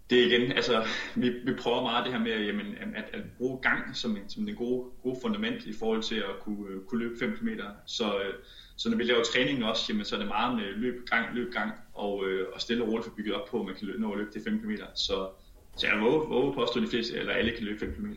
det 0.10 0.22
er 0.22 0.26
igen, 0.26 0.52
altså, 0.52 0.86
vi, 1.16 1.30
vi 1.30 1.54
prøver 1.54 1.82
meget 1.82 2.06
det 2.06 2.14
her 2.14 2.20
med 2.20 2.46
jamen, 2.46 2.76
at, 2.96 3.04
at 3.14 3.22
bruge 3.38 3.60
gang 3.62 3.96
som, 3.96 4.18
som 4.28 4.46
det 4.46 4.58
gode, 4.58 4.90
gode 5.04 5.20
fundament 5.22 5.66
i 5.66 5.74
forhold 5.80 6.04
til 6.04 6.16
at 6.16 6.40
kunne, 6.42 6.70
øh, 6.70 6.82
kunne 6.88 7.04
løbe 7.04 7.16
5 7.20 7.38
km. 7.38 7.50
Så, 7.86 8.20
øh, 8.20 8.34
så 8.76 8.90
når 8.90 8.98
vi 8.98 9.04
laver 9.04 9.24
træning 9.24 9.66
også, 9.66 9.86
jamen, 9.90 10.06
så 10.06 10.16
er 10.16 10.20
det 10.20 10.28
meget 10.28 10.56
med 10.56 10.66
løb, 10.76 11.06
gang, 11.10 11.36
løb, 11.36 11.54
gang, 11.54 11.72
og, 11.94 12.26
øh, 12.28 12.48
og 12.54 12.62
stille 12.62 12.84
og 12.84 12.90
roligt 12.90 13.06
få 13.08 13.16
bygget 13.16 13.36
op 13.36 13.48
på, 13.52 13.60
at 13.60 13.66
man 13.66 13.76
kan 13.76 13.88
løbe, 13.88 14.02
nå 14.02 14.12
at 14.12 14.18
løbe 14.18 14.32
det 14.34 14.42
5 14.44 14.60
km. 14.60 14.72
Så, 14.96 15.30
så 15.78 15.88
jeg 15.88 16.02
våger, 16.02 16.28
våger 16.28 16.54
påstå, 16.54 16.80
at 16.80 16.86
de 16.86 16.90
fleste, 16.90 17.18
eller 17.18 17.34
alle 17.34 17.52
kan 17.52 17.64
løbe 17.64 17.80
5 17.80 17.94
km. 17.94 18.12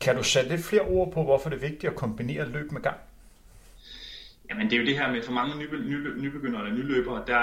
Kan 0.00 0.16
du 0.16 0.22
sætte 0.22 0.50
lidt 0.50 0.64
flere 0.64 0.82
ord 0.82 1.12
på, 1.12 1.22
hvorfor 1.22 1.50
det 1.50 1.56
er 1.56 1.60
vigtigt 1.60 1.84
at 1.84 1.96
kombinere 1.96 2.48
løb 2.48 2.72
med 2.72 2.82
gang? 2.82 2.96
Jamen 4.50 4.70
det 4.70 4.76
er 4.76 4.80
jo 4.80 4.86
det 4.86 4.98
her 4.98 5.12
med, 5.12 5.22
for 5.22 5.32
mange 5.32 5.58
nybe, 5.58 5.78
nybe, 5.78 6.22
nybegyndere 6.22 6.66
eller 6.66 6.78
nyløbere, 6.78 7.24
der, 7.26 7.42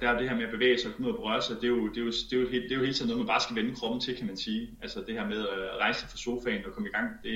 der 0.00 0.08
er 0.08 0.18
det 0.18 0.28
her 0.28 0.36
med 0.36 0.44
at 0.44 0.50
bevæge 0.50 0.78
sig 0.78 0.88
og 0.88 0.94
komme 0.94 1.08
ud 1.08 1.14
og 1.14 1.20
berøre 1.20 1.42
sig, 1.42 1.56
det 1.56 1.64
er, 1.64 1.68
jo, 1.68 1.88
det, 1.88 1.96
er 1.96 2.04
jo, 2.04 2.10
det, 2.10 2.32
er 2.32 2.40
jo, 2.40 2.46
det 2.50 2.72
er 2.72 2.76
jo 2.76 2.80
hele 2.80 2.92
tiden 2.92 3.08
noget, 3.08 3.18
man 3.18 3.26
bare 3.26 3.40
skal 3.40 3.56
vende 3.56 3.74
kroppen 3.74 4.00
til, 4.00 4.16
kan 4.16 4.26
man 4.26 4.36
sige. 4.36 4.70
Altså 4.82 5.04
det 5.06 5.14
her 5.14 5.26
med 5.26 5.40
at 5.48 5.76
rejse 5.80 6.06
fra 6.08 6.16
sofaen 6.16 6.64
og 6.64 6.72
komme 6.72 6.88
i 6.88 6.92
gang, 6.92 7.08
det, 7.22 7.32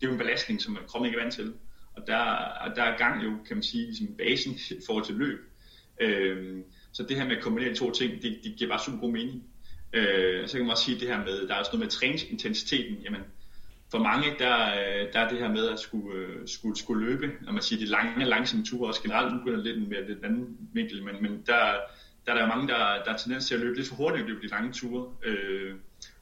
det 0.00 0.02
er 0.02 0.06
jo 0.06 0.12
en 0.12 0.18
belastning, 0.18 0.62
som 0.62 0.78
kroppen 0.88 1.06
ikke 1.06 1.18
er 1.18 1.22
vant 1.22 1.34
til. 1.34 1.54
Og 1.96 2.02
der, 2.06 2.18
og 2.64 2.76
der 2.76 2.82
er 2.82 2.98
gang 2.98 3.24
jo, 3.24 3.30
kan 3.46 3.56
man 3.56 3.62
sige, 3.62 3.84
ligesom 3.84 4.06
basen 4.18 4.52
i 4.70 4.80
forhold 4.86 5.04
til 5.04 5.14
løb. 5.14 5.38
Øhm, 6.00 6.64
så 6.92 7.02
det 7.02 7.16
her 7.16 7.24
med 7.24 7.36
at 7.36 7.42
kombinere 7.42 7.70
de 7.70 7.78
to 7.78 7.90
ting, 7.90 8.22
det, 8.22 8.38
det 8.44 8.54
giver 8.56 8.70
bare 8.70 8.80
super 8.84 8.98
god 8.98 9.12
mening. 9.12 9.44
Øh, 9.92 10.48
så 10.48 10.56
kan 10.56 10.62
man 10.62 10.70
også 10.70 10.84
sige 10.84 11.00
det 11.00 11.08
her 11.08 11.24
med, 11.24 11.48
der 11.48 11.54
er 11.54 11.58
også 11.58 11.70
noget 11.72 11.84
med 11.84 11.90
træningsintensiteten, 11.90 12.96
jamen 13.04 13.20
for 13.90 13.98
mange, 13.98 14.26
der, 14.38 14.56
øh, 14.66 15.12
der 15.12 15.20
er 15.20 15.28
det 15.28 15.38
her 15.38 15.48
med 15.48 15.68
at 15.68 15.80
skulle, 15.80 16.18
øh, 16.18 16.48
skulle, 16.48 16.78
skulle 16.78 17.06
løbe, 17.06 17.32
når 17.40 17.52
man 17.52 17.62
siger 17.62 17.78
de 17.78 17.86
lange, 17.86 18.24
langsomme 18.24 18.64
ture, 18.64 18.88
også 18.88 19.02
generelt, 19.02 19.32
nu 19.32 19.38
begynder 19.38 19.64
lidt 19.64 19.88
mere 19.88 20.08
lidt 20.08 20.24
anden 20.24 20.56
vinkel, 20.72 21.04
men, 21.04 21.14
men 21.22 21.42
der, 21.46 21.76
der 22.26 22.32
er 22.32 22.38
der 22.38 22.46
mange, 22.46 22.68
der, 22.68 22.78
der 23.04 23.12
er 23.12 23.16
tendens 23.16 23.46
til 23.46 23.54
at 23.54 23.60
løbe 23.60 23.76
lidt 23.76 23.88
for 23.88 23.94
hurtigt 23.94 24.26
løbe 24.26 24.42
de 24.42 24.46
lange 24.46 24.72
ture, 24.72 25.12
øh, 25.24 25.74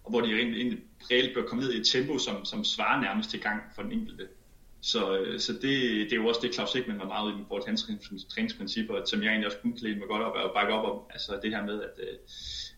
og 0.05 0.11
hvor 0.11 0.21
de 0.21 0.33
egentlig, 0.33 0.61
egentlig 0.61 0.83
reelt 1.11 1.35
bør 1.35 1.43
komme 1.43 1.65
ned 1.65 1.73
i 1.73 1.81
et 1.81 1.87
tempo, 1.87 2.19
som, 2.19 2.45
som 2.45 2.65
svarer 2.65 3.01
nærmest 3.01 3.31
til 3.31 3.41
gang 3.41 3.63
for 3.75 3.83
den 3.83 3.93
enkelte. 3.93 4.29
Så, 4.81 5.19
øh, 5.19 5.41
så 5.41 5.53
det, 5.53 5.63
det 5.63 6.13
er 6.13 6.17
jo 6.17 6.27
også 6.27 6.41
det, 6.43 6.55
Claus 6.55 6.71
Sigman 6.71 6.99
var 6.99 7.05
meget 7.05 7.33
i 7.33 7.45
forhold 7.49 7.63
til 7.63 7.71
hans 7.71 8.25
træningsprincipper, 8.35 9.05
som 9.05 9.23
jeg 9.23 9.29
egentlig 9.29 9.47
også 9.47 9.59
kunne 9.59 9.77
klæde 9.77 9.97
mig 9.97 10.09
godt 10.09 10.23
op 10.23 10.35
og 10.35 10.53
bakke 10.55 10.73
op 10.73 10.97
om. 10.97 11.03
Altså 11.11 11.39
det 11.43 11.51
her 11.51 11.65
med, 11.65 11.83
at, 11.83 11.91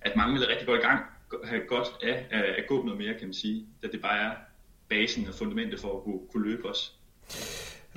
at 0.00 0.16
mange 0.16 0.32
vil 0.32 0.46
rigtig 0.46 0.66
godt 0.66 0.80
i 0.80 0.84
gang, 0.84 1.04
have 1.44 1.62
godt 1.68 1.88
af 2.02 2.26
at 2.58 2.66
gå 2.68 2.84
noget 2.84 2.98
mere, 2.98 3.14
kan 3.14 3.28
man 3.28 3.34
sige, 3.34 3.66
da 3.82 3.88
det 3.92 4.00
bare 4.00 4.18
er 4.18 4.30
basen 4.88 5.28
og 5.28 5.34
fundamentet 5.34 5.80
for 5.80 5.96
at 5.96 6.04
kunne, 6.04 6.20
kunne 6.32 6.50
løbe 6.50 6.68
os. 6.68 6.94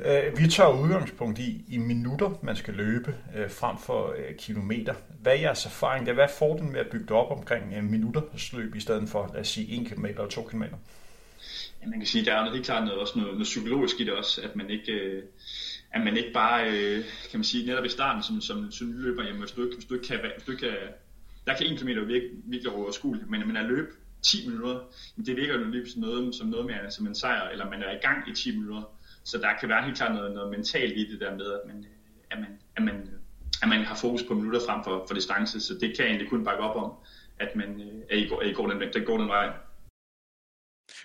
Øh, 0.06 0.38
vi 0.38 0.48
tager 0.48 0.82
udgangspunkt 0.84 1.40
i, 1.40 1.66
i 1.68 1.78
minutter, 1.78 2.40
man 2.42 2.56
skal 2.56 2.74
løbe 2.74 3.16
øh, 3.36 3.50
frem 3.50 3.78
for 3.78 4.16
øh, 4.18 4.36
kilometer. 4.38 4.94
Hvad 5.22 5.34
er 5.34 5.40
jeres 5.40 5.66
erfaring? 5.66 6.14
Hvad 6.14 6.24
er 6.24 6.28
fordelen 6.40 6.72
med 6.72 6.80
at 6.80 6.90
bygge 6.92 7.06
det 7.06 7.12
op 7.12 7.32
omkring 7.32 7.76
en 7.76 7.92
minutter 7.92 8.22
løb 8.54 8.76
i 8.76 8.80
stedet 8.80 9.10
for, 9.10 9.30
lad 9.34 9.42
os 9.42 9.48
sige, 9.48 9.82
1 9.82 9.88
km 9.88 10.06
eller 10.06 10.28
2 10.28 10.44
km? 10.44 10.64
Ja, 11.82 11.88
man 11.88 12.00
kan 12.00 12.08
sige, 12.08 12.26
der 12.26 12.34
er 12.34 12.40
noget 12.40 12.54
helt 12.54 12.66
klart 12.66 12.84
noget, 12.84 13.00
også 13.00 13.20
noget, 13.20 13.34
noget 13.34 13.44
psykologisk 13.44 14.00
i 14.00 14.04
det 14.04 14.14
også, 14.14 14.42
at 14.42 14.56
man 14.56 14.70
ikke, 14.70 14.92
øh, 14.92 15.24
at 15.92 16.02
man 16.02 16.18
ikke 16.18 16.32
bare, 16.34 16.70
øh, 16.70 17.06
kan 17.32 17.40
man 17.40 17.44
sige, 17.44 17.66
netop 17.66 17.86
i 17.86 17.90
starten, 17.90 18.24
som, 18.24 18.42
som, 18.42 18.72
som 18.72 18.92
løber, 18.92 19.24
jamen, 19.24 19.40
hvis 19.40 19.52
du 19.52 19.64
ikke, 19.64 19.76
hvis 19.76 19.86
du 19.86 19.94
ikke 19.94 20.08
kan, 20.08 20.20
hvis 20.36 20.44
du 20.46 20.52
ikke 20.52 20.68
kan, 20.68 20.78
der 21.48 21.56
kan 21.56 21.68
1 21.68 21.80
km 21.80 21.88
virke 21.88 22.30
virkelig 22.44 22.74
overskueligt, 22.74 23.30
men, 23.30 23.48
men 23.48 23.58
at 23.58 23.66
løbe 23.66 23.92
10 24.22 24.50
minutter, 24.50 24.80
det 25.26 25.36
virker 25.36 25.60
jo 25.60 25.64
lige 25.64 25.90
som 25.90 26.02
noget, 26.02 26.36
som 26.36 26.48
noget 26.48 26.66
mere 26.66 26.92
som 26.92 27.08
en 27.08 27.16
sejr, 27.16 27.50
eller 27.50 27.70
man 27.70 27.84
er 27.84 27.92
i 27.92 28.00
gang 28.02 28.30
i 28.30 28.34
10 28.34 28.58
minutter. 28.58 28.84
Så 29.24 29.38
der 29.38 29.50
kan 29.60 29.70
være 29.70 29.84
helt 29.84 29.98
klart 29.98 30.16
noget, 30.16 30.32
noget 30.34 30.52
mentalt 30.52 30.98
i 30.98 31.12
det 31.12 31.20
der 31.20 31.36
med, 31.36 31.54
at 31.54 31.62
man, 31.68 31.86
at 32.32 32.40
man, 32.40 32.60
at 32.76 32.84
man, 32.84 33.10
at 33.62 33.70
man 33.70 33.86
har 33.86 33.96
fokus 33.96 34.24
på 34.24 34.34
minutter 34.34 34.60
frem 34.68 34.84
for, 34.84 35.06
for 35.08 35.14
distance, 35.14 35.60
så 35.60 35.74
det 35.74 35.96
kan 35.96 36.00
jeg 36.00 36.08
egentlig 36.08 36.30
kun 36.30 36.44
bakke 36.44 36.64
op 36.64 36.76
om, 36.76 36.92
at 37.40 37.56
man 37.56 37.82
øh, 37.82 38.02
at 38.10 38.18
I 38.18 38.28
går, 38.28 38.40
at 38.40 38.48
I 38.48 38.54
går, 38.54 38.68
den, 38.68 38.94
den 38.94 39.06
går 39.06 39.18
den 39.18 39.28
vej. 39.28 39.54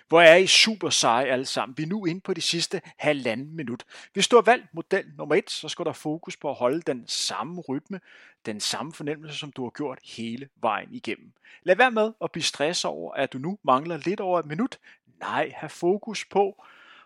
Hvor 0.07 0.21
er 0.21 0.35
I 0.35 0.47
super 0.47 0.89
seje 0.89 1.25
alle 1.25 1.45
sammen. 1.45 1.77
Vi 1.77 1.83
er 1.83 1.87
nu 1.87 2.05
inde 2.05 2.21
på 2.21 2.33
de 2.33 2.41
sidste 2.41 2.81
halvanden 2.97 3.55
minut. 3.55 3.83
Hvis 4.13 4.27
du 4.27 4.35
har 4.35 4.41
valgt 4.41 4.73
model 4.73 5.05
nummer 5.17 5.35
et, 5.35 5.49
så 5.49 5.69
skal 5.69 5.85
der 5.85 5.93
fokus 5.93 6.37
på 6.37 6.49
at 6.49 6.55
holde 6.55 6.81
den 6.81 7.03
samme 7.07 7.61
rytme, 7.61 7.99
den 8.45 8.59
samme 8.59 8.93
fornemmelse, 8.93 9.37
som 9.37 9.51
du 9.51 9.63
har 9.63 9.69
gjort 9.69 9.99
hele 10.03 10.49
vejen 10.61 10.93
igennem. 10.93 11.31
Lad 11.63 11.75
være 11.75 11.91
med 11.91 12.13
at 12.23 12.31
blive 12.31 12.43
stresset 12.43 12.91
over, 12.91 13.13
at 13.13 13.33
du 13.33 13.37
nu 13.37 13.57
mangler 13.63 13.97
lidt 13.97 14.19
over 14.19 14.39
et 14.39 14.45
minut. 14.45 14.79
Nej, 15.19 15.51
have 15.55 15.69
fokus 15.69 16.25
på 16.25 16.63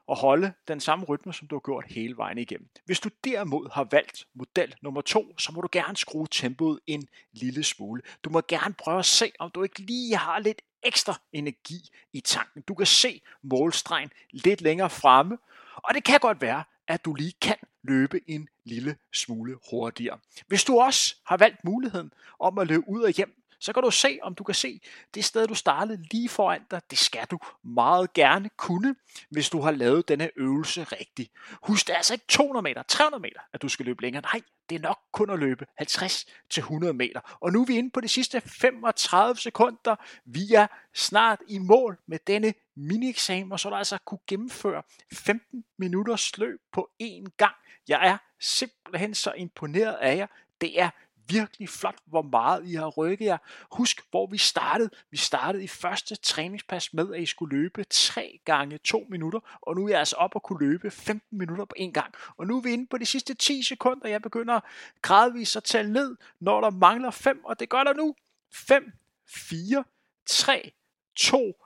at 0.10 0.18
holde 0.18 0.54
den 0.68 0.80
samme 0.80 1.06
rytme, 1.06 1.34
som 1.34 1.48
du 1.48 1.56
har 1.56 1.60
gjort 1.60 1.86
hele 1.88 2.18
vejen 2.18 2.38
igennem. 2.38 2.70
Hvis 2.86 3.00
du 3.00 3.10
derimod 3.24 3.70
har 3.74 3.88
valgt 3.92 4.28
model 4.34 4.76
nummer 4.82 5.02
to, 5.02 5.38
så 5.38 5.52
må 5.52 5.62
du 5.62 5.68
gerne 5.72 5.98
skrue 5.98 6.28
tempoet 6.32 6.80
en 6.88 7.08
lille 7.34 7.64
smule. 7.64 8.02
Du 8.24 8.30
må 8.30 8.42
gerne 8.48 8.74
prøve 8.74 9.00
at 9.00 9.06
se, 9.06 9.32
om 9.40 9.52
du 9.52 9.64
ikke 9.64 9.80
lige 9.80 10.16
har 10.16 10.40
lidt 10.40 10.62
ekstra 10.84 11.20
energi 11.34 11.89
i 12.13 12.20
tanken. 12.20 12.62
Du 12.62 12.74
kan 12.74 12.86
se 12.86 13.22
målstregen 13.44 14.12
lidt 14.32 14.62
længere 14.62 14.89
fremme, 14.89 15.38
og 15.76 15.94
det 15.94 16.04
kan 16.04 16.20
godt 16.20 16.41
være, 16.41 16.63
at 16.88 17.06
du 17.06 17.13
lige 17.13 17.34
kan 17.41 17.56
løbe 17.84 18.20
en 18.28 18.50
lille 18.63 18.96
smule 19.13 19.58
hurtigere. 19.72 20.20
Hvis 20.48 20.63
du 20.63 20.80
også 20.80 21.15
har 21.26 21.38
valgt 21.38 21.63
muligheden 21.63 22.13
om 22.39 22.58
at 22.58 22.67
løbe 22.67 22.89
ud 22.89 23.02
og 23.02 23.12
hjem 23.12 23.41
så 23.62 23.74
kan 23.74 23.84
du 23.84 23.91
se, 23.91 24.19
om 24.21 24.36
du 24.36 24.43
kan 24.43 24.56
se 24.56 24.82
det 25.13 25.26
sted, 25.26 25.47
du 25.47 25.56
startede 25.56 26.04
lige 26.12 26.30
foran 26.30 26.62
dig. 26.71 26.82
Det 26.89 26.97
skal 26.97 27.26
du 27.32 27.39
meget 27.63 28.13
gerne 28.13 28.50
kunne, 28.58 28.95
hvis 29.30 29.50
du 29.50 29.62
har 29.62 29.71
lavet 29.71 30.08
denne 30.08 30.30
øvelse 30.36 30.84
rigtigt. 30.84 31.32
Husk, 31.63 31.88
det 31.88 31.93
er 31.93 31.97
altså 31.97 32.13
ikke 32.13 32.26
200 32.28 32.63
meter, 32.63 32.84
300 32.84 33.21
meter, 33.21 33.39
at 33.54 33.62
du 33.62 33.69
skal 33.69 33.86
løbe 33.86 34.02
længere. 34.02 34.21
Nej, 34.21 34.41
det 34.69 34.76
er 34.76 34.80
nok 34.80 35.00
kun 35.12 35.30
at 35.30 35.39
løbe 35.39 35.65
50-100 35.82 36.91
meter. 36.91 37.38
Og 37.41 37.52
nu 37.52 37.62
er 37.62 37.65
vi 37.65 37.78
inde 37.78 37.89
på 37.89 38.02
de 38.02 38.08
sidste 38.08 38.41
35 38.41 39.38
sekunder. 39.38 39.95
Vi 40.26 40.54
er 40.54 40.67
snart 40.93 41.39
i 41.47 41.58
mål 41.58 41.97
med 42.08 42.19
denne 42.28 42.54
mini-eksamen, 42.76 43.52
og 43.52 43.60
så 43.60 43.67
er 43.67 43.69
der 43.69 43.78
altså 43.78 43.97
kunne 44.06 44.19
gennemføre 44.28 44.84
15 45.13 45.65
minutters 45.78 46.38
løb 46.38 46.60
på 46.71 46.89
én 47.04 47.26
gang. 47.38 47.56
Jeg 47.88 48.08
er 48.08 48.17
simpelthen 48.39 49.15
så 49.15 49.34
imponeret 49.38 49.93
af 49.93 50.15
jer. 50.17 50.28
Det 50.62 50.82
er 50.82 50.89
virkelig 51.32 51.70
flot, 51.70 51.96
hvor 52.06 52.22
meget 52.22 52.65
I 52.65 52.74
har 52.74 52.88
rykket 52.88 53.26
jer. 53.26 53.38
Husk, 53.72 54.02
hvor 54.12 54.28
vi 54.28 54.38
startede. 54.38 54.89
Vi 55.12 55.17
startede 55.17 55.63
i 55.63 55.67
første 55.67 56.15
træningspas 56.15 56.94
med, 56.94 57.13
at 57.13 57.22
I 57.22 57.26
skulle 57.26 57.58
løbe 57.58 57.84
3 57.84 58.39
gange 58.46 58.78
2 58.78 59.06
minutter, 59.10 59.60
og 59.62 59.76
nu 59.76 59.86
er 59.86 59.89
jeg 59.89 60.00
altså 60.00 60.15
op 60.15 60.36
og 60.36 60.44
kunne 60.44 60.67
løbe 60.67 60.91
15 60.91 61.38
minutter 61.38 61.65
på 61.65 61.76
en 61.78 61.94
gang. 61.94 62.13
Og 62.38 62.48
nu 62.48 62.58
er 62.58 62.62
vi 62.62 62.72
inde 62.72 62.88
på 62.88 62.98
de 62.98 63.06
sidste 63.06 63.34
10 63.34 63.63
sekunder. 63.63 64.10
Jeg 64.10 64.22
begynder 64.22 64.60
gradvist 65.02 65.56
at 65.56 65.63
tælle 65.63 65.94
ned, 65.94 66.15
når 66.39 66.62
der 66.62 66.70
mangler 66.70 67.12
5, 67.12 67.46
og 67.46 67.60
det 67.60 67.70
gør 67.70 67.84
der 67.84 67.94
nu. 67.94 68.15
5, 68.54 68.91
4, 69.28 69.84
3, 70.26 70.72
2, 71.15 71.65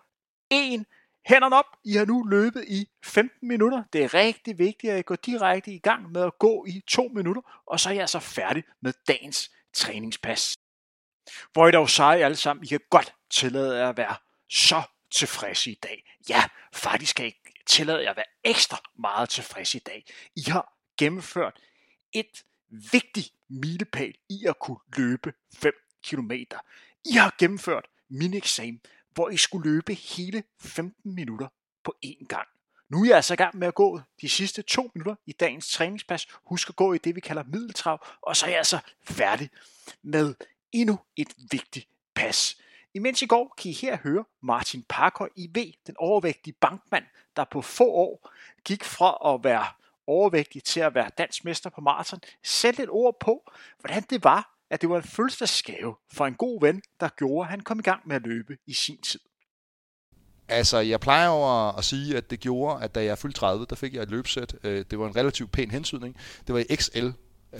1. 0.49 0.85
Hænderne 1.25 1.55
op. 1.55 1.65
I 1.83 1.93
har 1.93 2.05
nu 2.05 2.23
løbet 2.23 2.65
i 2.67 2.89
15 3.03 3.47
minutter. 3.47 3.83
Det 3.93 4.03
er 4.03 4.13
rigtig 4.13 4.57
vigtigt, 4.57 4.93
at 4.93 4.99
I 4.99 5.01
går 5.01 5.15
direkte 5.15 5.71
i 5.71 5.79
gang 5.79 6.11
med 6.11 6.21
at 6.21 6.39
gå 6.39 6.65
i 6.67 6.83
2 6.87 7.07
minutter, 7.07 7.41
og 7.67 7.79
så 7.79 7.89
er 7.89 7.93
jeg 7.93 8.09
så 8.09 8.17
altså 8.17 8.33
færdig 8.35 8.63
med 8.81 8.93
dagens 9.07 9.51
træningspas. 9.73 10.57
Hvor 11.53 11.67
I 11.67 11.71
dog 11.71 11.89
seje 11.89 12.25
alle 12.25 12.37
sammen, 12.37 12.63
I 12.63 12.67
kan 12.67 12.79
godt 12.89 13.15
tillade 13.29 13.77
jer 13.77 13.89
at 13.89 13.97
være 13.97 14.15
så 14.49 14.81
tilfredse 15.11 15.71
i 15.71 15.79
dag. 15.83 16.03
Ja, 16.29 16.43
faktisk 16.73 17.15
kan 17.15 17.27
I 17.27 17.33
tillade 17.67 18.03
jer 18.03 18.09
at 18.09 18.17
være 18.17 18.25
ekstra 18.43 18.77
meget 18.99 19.29
tilfredse 19.29 19.77
i 19.77 19.81
dag. 19.85 20.05
I 20.35 20.41
har 20.49 20.73
gennemført 20.97 21.59
et 22.13 22.43
vigtigt 22.91 23.29
milepæl 23.49 24.17
i 24.29 24.45
at 24.47 24.59
kunne 24.59 24.79
løbe 24.97 25.33
5 25.55 25.73
km. 26.03 26.31
I 27.05 27.11
har 27.11 27.35
gennemført 27.39 27.85
min 28.09 28.33
eksamen, 28.33 28.81
hvor 29.15 29.29
I 29.29 29.37
skulle 29.37 29.71
løbe 29.71 29.93
hele 29.93 30.43
15 30.59 31.15
minutter 31.15 31.47
på 31.83 31.95
én 32.05 32.25
gang. 32.27 32.47
Nu 32.89 33.01
er 33.01 33.05
jeg 33.05 33.15
altså 33.15 33.33
i 33.33 33.37
gang 33.37 33.57
med 33.57 33.67
at 33.67 33.75
gå 33.75 33.99
de 34.21 34.29
sidste 34.29 34.61
to 34.61 34.91
minutter 34.93 35.15
i 35.25 35.31
dagens 35.31 35.71
træningspas. 35.71 36.27
Husk 36.43 36.69
at 36.69 36.75
gå 36.75 36.93
i 36.93 36.97
det, 36.97 37.15
vi 37.15 37.19
kalder 37.19 37.43
middeltrav, 37.43 38.05
og 38.21 38.35
så 38.35 38.45
er 38.45 38.49
jeg 38.49 38.57
altså 38.57 38.79
færdig 39.03 39.49
med 40.01 40.35
endnu 40.71 40.99
et 41.15 41.33
vigtigt 41.51 41.87
pas. 42.15 42.57
Imens 42.93 43.21
i 43.21 43.25
går 43.25 43.53
kan 43.57 43.71
I 43.71 43.73
her 43.73 43.97
høre 43.97 44.23
Martin 44.41 44.85
Parker 44.89 45.27
IV, 45.35 45.73
den 45.87 45.95
overvægtige 45.97 46.53
bankmand, 46.53 47.05
der 47.35 47.43
på 47.43 47.61
få 47.61 47.91
år 47.91 48.29
gik 48.65 48.83
fra 48.83 49.33
at 49.33 49.43
være 49.43 49.65
overvægtig 50.07 50.63
til 50.63 50.79
at 50.79 50.95
være 50.95 51.09
dansmester 51.17 51.69
på 51.69 51.81
maraton, 51.81 52.19
sætte 52.43 52.83
et 52.83 52.89
ord 52.89 53.19
på, 53.19 53.51
hvordan 53.79 54.03
det 54.09 54.23
var, 54.23 54.54
at 54.71 54.81
det 54.81 54.89
var 54.89 54.97
en 54.97 55.03
fødselsdagsgave 55.03 55.95
for 56.13 56.25
en 56.25 56.33
god 56.33 56.61
ven, 56.61 56.81
der 56.99 57.09
gjorde, 57.17 57.45
at 57.45 57.49
han 57.49 57.59
kom 57.59 57.79
i 57.79 57.81
gang 57.81 58.01
med 58.07 58.15
at 58.15 58.21
løbe 58.21 58.57
i 58.67 58.73
sin 58.73 59.01
tid. 59.01 59.19
Altså, 60.47 60.77
jeg 60.77 60.99
plejer 60.99 61.27
over 61.27 61.77
at 61.77 61.85
sige, 61.85 62.17
at 62.17 62.29
det 62.29 62.39
gjorde, 62.39 62.83
at 62.83 62.95
da 62.95 63.03
jeg 63.03 63.17
fyldte 63.17 63.39
30, 63.39 63.65
der 63.69 63.75
fik 63.75 63.93
jeg 63.93 64.03
et 64.03 64.09
løbsæt. 64.09 64.55
Øh, 64.63 64.85
det 64.91 64.99
var 64.99 65.07
en 65.07 65.15
relativt 65.15 65.51
pæn 65.51 65.71
hensydning. 65.71 66.15
Det 66.47 66.55
var 66.55 66.59
i 66.69 66.75
XL, 66.75 67.09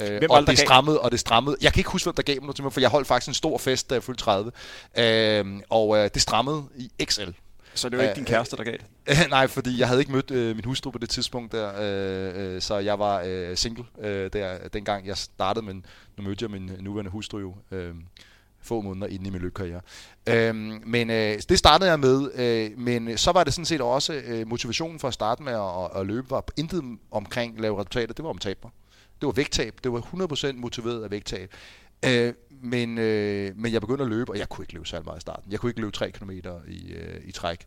Øh, 0.02 0.22
og 0.30 0.48
det 0.48 0.60
strammede, 0.60 1.02
og 1.02 1.12
det 1.12 1.20
strammede. 1.20 1.58
Jeg 1.62 1.74
kan 1.74 1.80
ikke 1.80 1.90
huske, 1.90 2.06
hvem 2.06 2.16
der 2.16 2.24
gav 2.24 2.36
mig 2.36 2.42
noget 2.42 2.56
til 2.56 2.64
mig, 2.64 2.74
for 2.74 2.80
jeg 2.80 2.90
holdt 2.90 3.08
faktisk 3.08 3.28
en 3.28 3.34
stor 3.34 3.58
fest, 3.58 3.90
da 3.90 3.96
jeg 3.96 4.04
fyldte 4.04 4.24
30. 4.24 4.52
Øh, 4.98 5.62
og 5.70 5.98
øh, 5.98 6.10
det 6.14 6.22
strammede 6.22 6.64
i 6.76 6.92
XL. 7.04 7.30
Så 7.76 7.90
det 7.90 7.98
var 7.98 8.04
ikke 8.04 8.16
din 8.16 8.26
kæreste, 8.26 8.58
der 8.58 8.64
gav 8.64 8.74
det? 8.74 9.30
Nej, 9.30 9.48
fordi 9.48 9.80
jeg 9.80 9.88
havde 9.88 10.00
ikke 10.00 10.12
mødt 10.12 10.32
øh, 10.32 10.56
min 10.56 10.66
hustru 10.66 10.92
på 10.92 10.98
det 10.98 11.10
tidspunkt 11.10 11.52
der, 11.52 11.72
øh, 11.80 12.56
øh, 12.56 12.62
så 12.62 12.78
jeg 12.78 13.00
var 13.00 13.24
øh, 13.26 13.58
single 13.58 13.86
øh, 14.02 14.30
der, 14.34 14.68
dengang 14.68 15.08
jeg 15.08 15.18
startede, 15.18 15.66
men 15.66 15.86
nu 16.18 16.24
mødte 16.24 16.44
jeg 16.44 16.52
min 16.52 16.72
nuværende 16.80 17.12
hustru 17.12 17.40
jo. 17.40 17.56
Øh, 17.72 17.96
få 18.66 18.82
måneder 18.82 19.08
inden 19.08 19.26
i 19.26 19.30
min 19.30 19.42
løbkarriere. 19.42 19.82
Øhm, 20.30 20.82
men 20.86 21.10
øh, 21.10 21.40
det 21.50 21.60
startede 21.60 21.90
jeg 21.90 22.00
med, 22.00 22.32
øh, 22.36 22.80
men 22.80 23.18
så 23.18 23.32
var 23.32 23.44
det 23.44 23.54
sådan 23.54 23.66
set 23.66 23.82
også 23.82 24.14
øh, 24.14 24.48
motivationen 24.48 25.00
for 25.00 25.08
at 25.08 25.14
starte 25.14 25.44
med 25.44 25.54
at, 25.54 26.02
at 26.02 26.08
løbe, 26.08 26.30
var 26.30 26.46
intet 26.58 26.84
omkring 27.12 27.62
lave 27.62 27.80
resultater, 27.80 28.14
det 28.14 28.24
var 28.24 28.30
om 28.30 28.38
taber. 28.38 28.70
Det 29.22 29.28
var 29.28 29.32
vægttab, 29.32 29.80
det 29.84 29.92
var 29.92 30.00
100% 30.00 30.54
motiveret 30.54 31.04
af 31.04 31.12
vægttab. 31.12 31.54
Øh, 32.08 32.34
men, 32.50 32.98
øh, 32.98 33.56
men 33.58 33.74
jeg 33.74 33.82
begyndte 33.82 34.04
at 34.04 34.10
løbe, 34.10 34.32
og 34.32 34.38
jeg 34.38 34.50
kunne 34.50 34.64
ikke 34.64 34.74
løbe 34.74 34.86
særlig 34.86 35.06
meget 35.06 35.18
i 35.18 35.22
starten. 35.22 35.52
Jeg 35.52 35.60
kunne 35.60 35.70
ikke 35.70 35.82
løbe 35.82 35.92
3 35.92 36.12
km 36.12 36.32
i, 36.68 36.94
øh, 36.94 37.22
i 37.26 37.32
træk. 37.32 37.66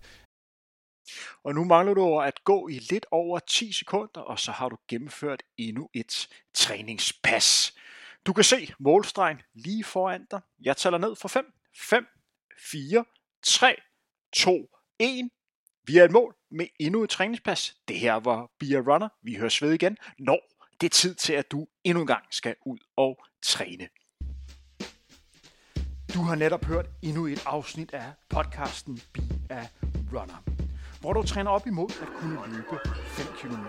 Og 1.44 1.54
nu 1.54 1.64
mangler 1.64 1.94
du 1.94 2.20
at 2.20 2.44
gå 2.44 2.68
i 2.68 2.78
lidt 2.90 3.06
over 3.10 3.38
10 3.38 3.72
sekunder, 3.72 4.20
og 4.20 4.38
så 4.38 4.52
har 4.52 4.68
du 4.68 4.76
gennemført 4.88 5.42
endnu 5.56 5.88
et 5.94 6.28
træningspas. 6.54 7.74
Du 8.26 8.32
kan 8.32 8.44
se 8.44 8.72
målstregen 8.78 9.40
lige 9.54 9.84
foran 9.84 10.26
dig. 10.30 10.40
Jeg 10.60 10.76
tæller 10.76 10.98
ned 10.98 11.16
fra 11.16 11.28
5, 11.28 11.52
5, 11.76 12.06
4, 12.70 13.04
3, 13.46 13.76
2, 14.32 14.68
1. 14.98 15.30
Vi 15.84 15.98
er 15.98 16.04
et 16.04 16.10
mål 16.10 16.34
med 16.50 16.66
endnu 16.80 17.02
et 17.02 17.10
træningspas. 17.10 17.76
Det 17.88 17.98
her 17.98 18.14
var 18.14 18.50
Be 18.58 18.66
Runner. 18.66 19.08
Vi 19.22 19.34
høres 19.34 19.62
ved 19.62 19.72
igen, 19.72 19.96
når 20.18 20.40
det 20.80 20.86
er 20.86 20.90
tid 20.90 21.14
til, 21.14 21.32
at 21.32 21.50
du 21.50 21.66
endnu 21.84 22.00
en 22.00 22.06
gang 22.06 22.24
skal 22.30 22.56
ud 22.66 22.78
og 22.96 23.24
træne. 23.42 23.88
Du 26.14 26.22
har 26.22 26.34
netop 26.34 26.64
hørt 26.64 26.86
endnu 27.02 27.26
et 27.26 27.42
afsnit 27.46 27.90
af 27.92 28.12
podcasten 28.28 29.00
Be 29.12 29.20
a 29.50 29.66
Runner, 30.12 30.42
hvor 31.00 31.12
du 31.12 31.22
træner 31.22 31.50
op 31.50 31.66
imod 31.66 31.90
at 32.02 32.08
kunne 32.20 32.38
løbe 32.46 32.78
5 33.06 33.26
km. 33.38 33.66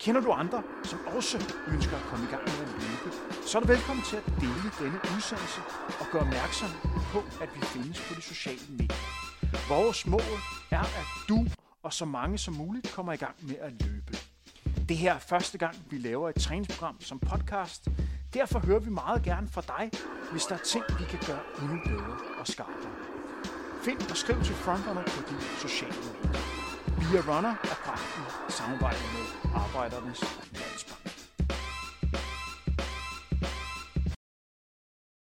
Kender 0.00 0.20
du 0.20 0.32
andre, 0.32 0.62
som 0.84 0.98
også 1.16 1.36
ønsker 1.72 1.96
at 1.96 2.02
komme 2.02 2.24
i 2.24 2.28
gang 2.28 2.42
med 2.42 2.66
at 2.66 2.72
løbe, 2.82 3.16
så 3.46 3.58
er 3.58 3.62
du 3.62 3.68
velkommen 3.68 4.04
til 4.04 4.16
at 4.16 4.26
dele 4.40 4.68
denne 4.80 4.98
udsendelse 5.16 5.60
og 6.00 6.06
gøre 6.12 6.22
opmærksom 6.22 6.68
på, 7.12 7.18
at 7.18 7.48
vi 7.54 7.60
findes 7.60 8.00
på 8.08 8.14
de 8.14 8.22
sociale 8.22 8.66
medier. 8.68 9.04
Vores 9.68 10.06
mål 10.06 10.38
er, 10.70 10.80
at 11.00 11.08
du 11.28 11.46
og 11.82 11.92
så 11.92 12.04
mange 12.04 12.38
som 12.38 12.54
muligt 12.54 12.92
kommer 12.92 13.12
i 13.12 13.16
gang 13.16 13.34
med 13.40 13.56
at 13.60 13.72
løbe. 13.82 14.12
Det 14.88 14.96
her 14.96 15.14
er 15.14 15.18
første 15.18 15.58
gang, 15.58 15.76
vi 15.90 15.98
laver 15.98 16.28
et 16.28 16.34
træningsprogram 16.34 17.00
som 17.00 17.18
podcast. 17.18 17.88
Derfor 18.34 18.58
hører 18.58 18.78
vi 18.78 18.90
meget 18.90 19.22
gerne 19.22 19.48
fra 19.48 19.60
dig, 19.60 19.90
hvis 20.30 20.44
der 20.44 20.54
er 20.54 20.58
ting, 20.58 20.84
vi 20.98 21.04
kan 21.04 21.18
gøre 21.26 21.40
endnu 21.62 21.76
bedre 21.84 22.16
og 22.40 22.46
skarpere. 22.46 22.92
Find 23.82 24.10
og 24.10 24.16
skriv 24.16 24.42
til 24.42 24.54
Frontrunner 24.54 25.02
på 25.02 25.20
de 25.30 25.36
sociale 25.58 25.94
medier. 25.94 26.40
Via 27.10 27.20
Runner 27.36 27.54
er 27.72 27.78
bragt 27.84 28.18
i 28.48 28.52
samarbejde 28.52 28.98
med 29.14 29.52
Arbejdernes 29.54 30.20
Landsbank. 30.52 31.01